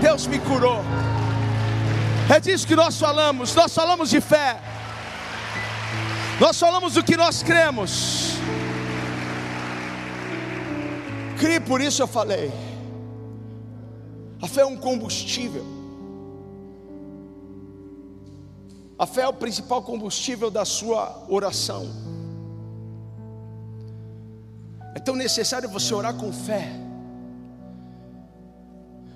[0.02, 0.84] Deus me curou.
[2.30, 4.58] É disso que nós falamos, nós falamos de fé.
[6.40, 8.37] Nós falamos do que nós cremos.
[11.38, 12.52] Crie, por isso eu falei.
[14.42, 15.66] A fé é um combustível.
[18.98, 21.88] A fé é o principal combustível da sua oração.
[24.96, 26.72] É tão necessário você orar com fé.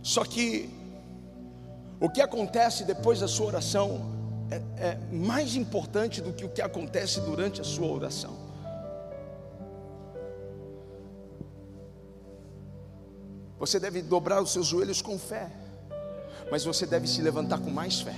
[0.03, 0.69] Só que
[1.99, 4.01] o que acontece depois da sua oração
[4.51, 8.50] é, é mais importante do que o que acontece durante a sua oração.
[13.61, 15.47] Você deve dobrar os seus joelhos com fé,
[16.49, 18.15] mas você deve se levantar com mais fé.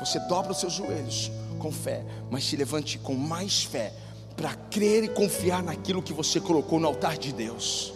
[0.00, 1.30] Você dobra os seus joelhos
[1.60, 3.92] com fé, mas se levante com mais fé
[4.36, 7.94] para crer e confiar naquilo que você colocou no altar de Deus.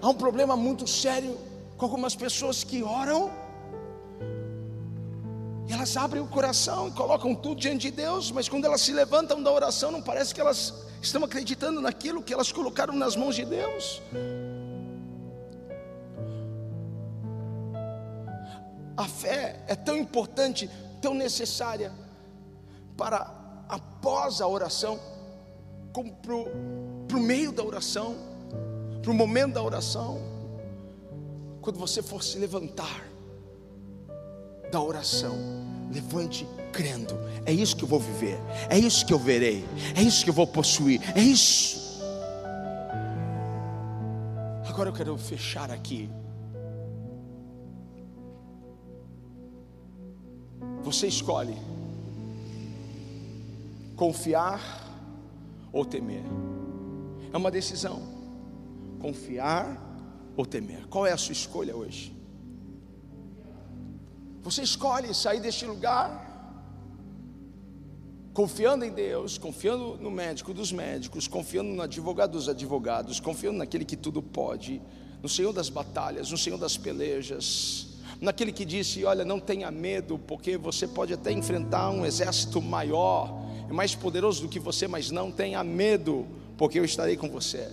[0.00, 1.36] Há um problema muito sério
[1.76, 3.30] com algumas pessoas que oram
[5.68, 8.92] e elas abrem o coração e colocam tudo diante de Deus, mas quando elas se
[8.94, 13.34] levantam da oração, não parece que elas estão acreditando naquilo que elas colocaram nas mãos
[13.34, 14.02] de Deus.
[18.96, 21.92] A fé é tão importante, tão necessária
[22.96, 25.00] para após a oração,
[25.92, 26.34] como para
[27.16, 28.16] o meio da oração,
[29.02, 30.20] para o momento da oração,
[31.60, 33.13] quando você for se levantar
[34.74, 35.38] da oração,
[35.92, 37.14] levante crendo.
[37.46, 38.36] É isso que eu vou viver,
[38.68, 39.64] é isso que eu verei,
[39.94, 42.02] é isso que eu vou possuir, é isso.
[44.66, 46.10] Agora eu quero fechar aqui.
[50.82, 51.56] Você escolhe
[53.94, 54.60] confiar
[55.72, 56.24] ou temer.
[57.32, 58.02] É uma decisão.
[59.00, 59.80] Confiar
[60.36, 60.88] ou temer.
[60.88, 62.13] Qual é a sua escolha hoje?
[64.44, 66.32] Você escolhe sair deste lugar
[68.34, 73.84] confiando em Deus, confiando no médico dos médicos, confiando no advogado dos advogados, confiando naquele
[73.84, 74.82] que tudo pode,
[75.22, 77.86] no Senhor das batalhas, no Senhor das pelejas,
[78.20, 83.32] naquele que disse: Olha, não tenha medo, porque você pode até enfrentar um exército maior,
[83.70, 86.26] é mais poderoso do que você, mas não tenha medo,
[86.58, 87.70] porque eu estarei com você.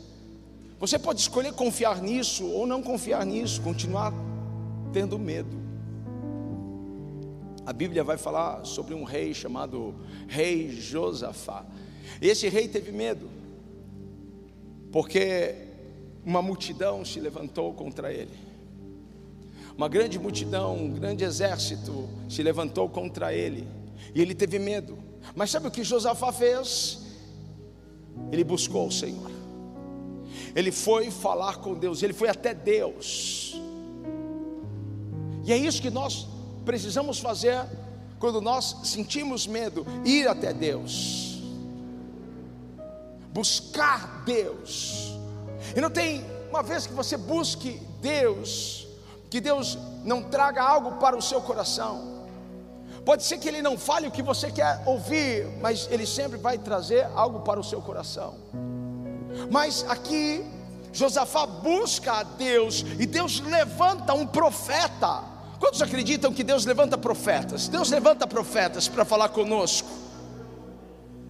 [0.79, 4.13] Você pode escolher confiar nisso ou não confiar nisso, continuar
[4.93, 5.60] tendo medo.
[7.65, 9.93] A Bíblia vai falar sobre um rei chamado
[10.27, 11.65] Rei Josafá.
[12.21, 13.29] Esse rei teve medo,
[14.91, 15.55] porque
[16.25, 18.51] uma multidão se levantou contra ele.
[19.77, 23.67] Uma grande multidão, um grande exército se levantou contra ele.
[24.13, 24.97] E ele teve medo.
[25.35, 26.99] Mas sabe o que Josafá fez?
[28.31, 29.31] Ele buscou o Senhor.
[30.55, 33.55] Ele foi falar com Deus, ele foi até Deus.
[35.45, 36.27] E é isso que nós
[36.65, 37.65] precisamos fazer
[38.19, 41.41] quando nós sentimos medo, ir até Deus,
[43.33, 45.11] buscar Deus.
[45.75, 48.87] E não tem uma vez que você busque Deus,
[49.29, 52.11] que Deus não traga algo para o seu coração.
[53.03, 56.57] Pode ser que Ele não fale o que você quer ouvir, mas Ele sempre vai
[56.57, 58.35] trazer algo para o seu coração.
[59.49, 60.45] Mas aqui,
[60.93, 65.23] Josafá busca a Deus, e Deus levanta um profeta
[65.61, 67.67] Quantos acreditam que Deus levanta profetas?
[67.67, 69.87] Deus levanta profetas para falar conosco.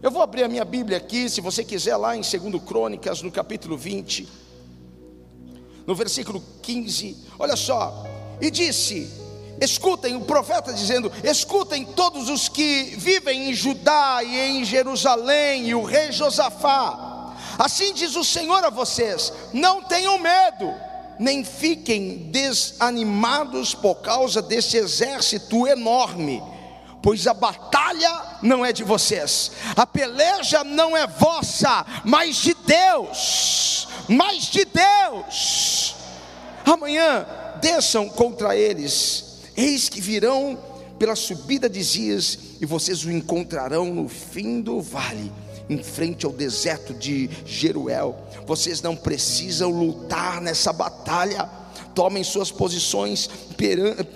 [0.01, 3.29] Eu vou abrir a minha Bíblia aqui, se você quiser, lá em 2 Crônicas, no
[3.29, 4.25] capítulo 20,
[5.85, 7.17] no versículo 15.
[7.37, 8.05] Olha só,
[8.39, 9.11] e disse:
[9.59, 15.75] Escutem o profeta dizendo: Escutem todos os que vivem em Judá e em Jerusalém, e
[15.75, 17.35] o rei Josafá.
[17.59, 20.73] Assim diz o Senhor a vocês: Não tenham medo
[21.21, 26.41] nem fiquem desanimados por causa desse exército enorme,
[26.99, 33.87] pois a batalha não é de vocês, a peleja não é vossa, mas de Deus,
[34.09, 35.95] mas de Deus.
[36.65, 37.27] Amanhã
[37.61, 40.57] desçam contra eles, eis que virão
[40.97, 45.31] pela subida de Zias, e vocês o encontrarão no fim do vale
[45.71, 48.27] em frente ao deserto de Jeruel.
[48.45, 51.49] Vocês não precisam lutar nessa batalha.
[51.95, 53.29] tomem suas posições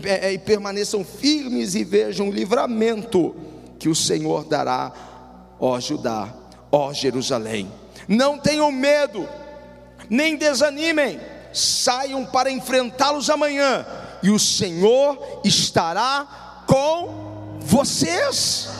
[0.03, 3.35] é, e permaneçam firmes e vejam o livramento
[3.77, 4.91] que o Senhor dará,
[5.59, 6.33] ó Judá,
[6.71, 7.69] ó Jerusalém.
[8.07, 9.27] Não tenham medo,
[10.09, 11.19] nem desanimem,
[11.53, 13.85] saiam para enfrentá-los amanhã,
[14.23, 18.74] e o Senhor estará com vocês.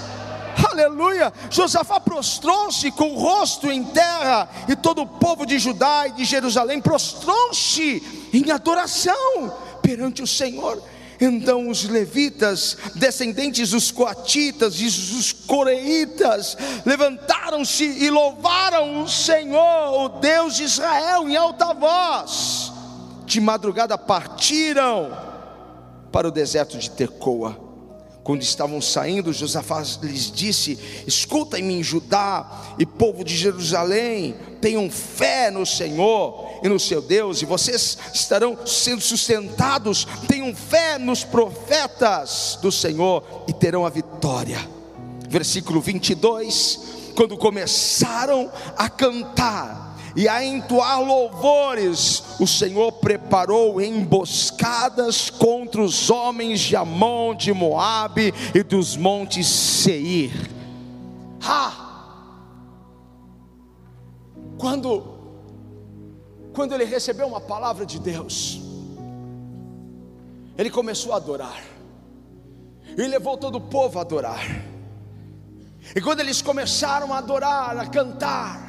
[0.71, 1.33] Aleluia!
[1.49, 6.25] Josafá prostrou-se com o rosto em terra, e todo o povo de Judá e de
[6.25, 10.81] Jerusalém prostrou-se em adoração perante o Senhor.
[11.19, 20.09] Então os levitas, descendentes dos coatitas e dos coreitas, levantaram-se e louvaram o Senhor, o
[20.19, 22.71] Deus de Israel, em alta voz.
[23.25, 25.17] De madrugada partiram
[26.11, 27.64] para o deserto de Tecoa
[28.25, 35.63] quando estavam saindo, Josafá lhes disse: Escutem-me, Judá e povo de Jerusalém, tenham fé no
[35.63, 40.07] Senhor e no seu Deus, e vocês estarão sendo sustentados.
[40.27, 44.57] Tenham fé nos profetas do Senhor e terão a vitória.
[45.29, 46.79] Versículo 22:
[47.15, 49.84] Quando começaram a cantar,
[50.15, 58.33] e a entoar louvores, o Senhor preparou emboscadas contra os homens de Amon, de Moabe
[58.53, 60.31] e dos montes Seir.
[61.43, 61.81] Ah!
[64.57, 65.13] Quando
[66.53, 68.61] quando ele recebeu uma palavra de Deus,
[70.57, 71.61] ele começou a adorar.
[72.97, 74.39] E levou todo o povo a adorar.
[75.93, 78.64] E quando eles começaram a adorar, a cantar,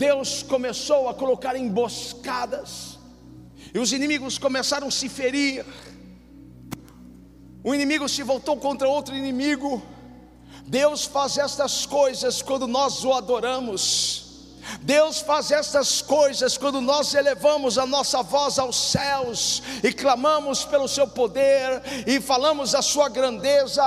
[0.00, 2.98] Deus começou a colocar emboscadas,
[3.74, 5.62] e os inimigos começaram a se ferir.
[7.62, 9.82] O inimigo se voltou contra outro inimigo.
[10.66, 14.56] Deus faz estas coisas quando nós o adoramos.
[14.80, 20.88] Deus faz estas coisas quando nós elevamos a nossa voz aos céus e clamamos pelo
[20.88, 23.84] seu poder e falamos a sua grandeza.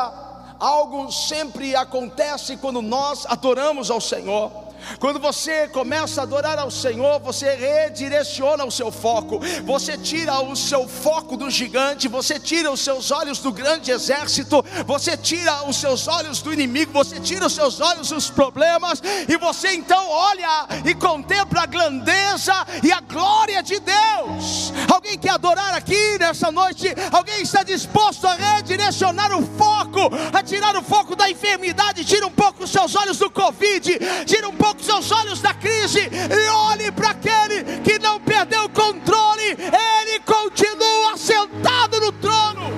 [0.59, 4.62] Algo sempre acontece quando nós adoramos ao Senhor.
[4.99, 10.55] Quando você começa a adorar ao Senhor, você redireciona o seu foco, você tira o
[10.55, 15.77] seu foco do gigante, você tira os seus olhos do grande exército, você tira os
[15.77, 20.67] seus olhos do inimigo, você tira os seus olhos dos problemas, e você então olha
[20.85, 22.53] e contempla a grandeza
[22.83, 24.73] e a glória de Deus.
[24.91, 26.87] Alguém quer adorar aqui nessa noite?
[27.11, 32.05] Alguém está disposto a redirecionar o foco, a tirar o foco da enfermidade?
[32.05, 35.53] Tira um pouco os seus olhos do Covid, tira um pouco pouco seus olhos da
[35.53, 42.73] crise e olhe para aquele que não perdeu o controle, ele continua sentado no trono.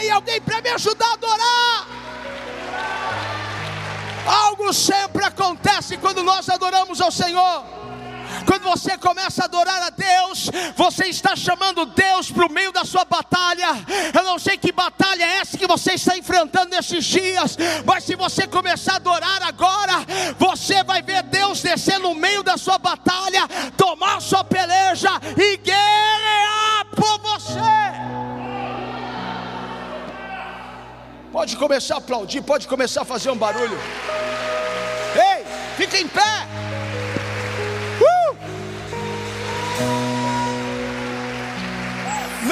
[0.00, 1.86] Ei, alguém para me ajudar a adorar?
[4.26, 7.83] Algo sempre acontece quando nós adoramos ao Senhor.
[8.46, 12.84] Quando você começa a adorar a Deus, você está chamando Deus para o meio da
[12.84, 13.68] sua batalha.
[14.12, 18.16] Eu não sei que batalha é essa que você está enfrentando nesses dias, mas se
[18.16, 20.04] você começar a adorar agora,
[20.38, 26.86] você vai ver Deus descer no meio da sua batalha, tomar sua peleja e guerrear
[26.94, 28.04] por você.
[31.32, 33.76] Pode começar a aplaudir, pode começar a fazer um barulho.
[35.16, 35.44] Ei,
[35.76, 36.46] fica em pé.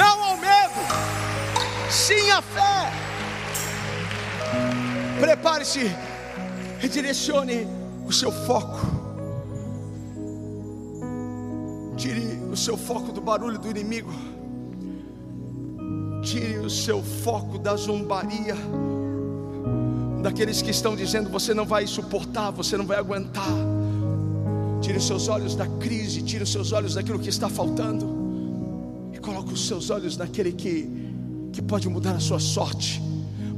[0.03, 0.79] Não ao medo,
[1.89, 2.91] sim à fé.
[5.21, 5.89] Prepare-se
[6.93, 7.67] direcione
[8.05, 8.85] o seu foco.
[11.97, 14.11] Tire o seu foco do barulho do inimigo.
[16.21, 18.55] Tire o seu foco da zombaria.
[20.21, 23.55] Daqueles que estão dizendo você não vai suportar, você não vai aguentar.
[24.81, 28.22] Tire os seus olhos da crise, tire os seus olhos daquilo que está faltando
[29.23, 30.87] coloca os seus olhos naquele que,
[31.53, 33.01] que pode mudar a sua sorte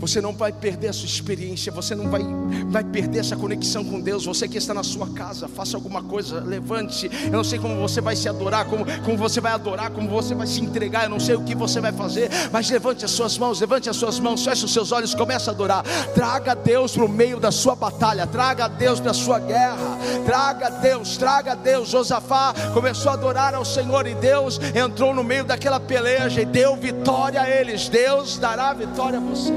[0.08, 2.22] você não vai perder a sua experiência, você não vai,
[2.68, 4.24] vai perder essa conexão com Deus.
[4.26, 7.10] Você que está na sua casa, faça alguma coisa, levante-se.
[7.26, 10.36] Eu não sei como você vai se adorar, como, como você vai adorar, como você
[10.36, 11.06] vai se entregar.
[11.06, 13.96] Eu não sei o que você vai fazer, mas levante as suas mãos, levante as
[13.96, 15.84] suas mãos, feche os seus olhos, comece a adorar.
[16.14, 20.70] Traga Deus para o meio da sua batalha, traga Deus para a sua guerra, traga
[20.70, 21.90] Deus, traga Deus.
[21.90, 26.76] Josafá começou a adorar ao Senhor e Deus entrou no meio daquela peleja e deu
[26.76, 27.90] vitória a eles.
[27.90, 29.54] Deus dará vitória a você.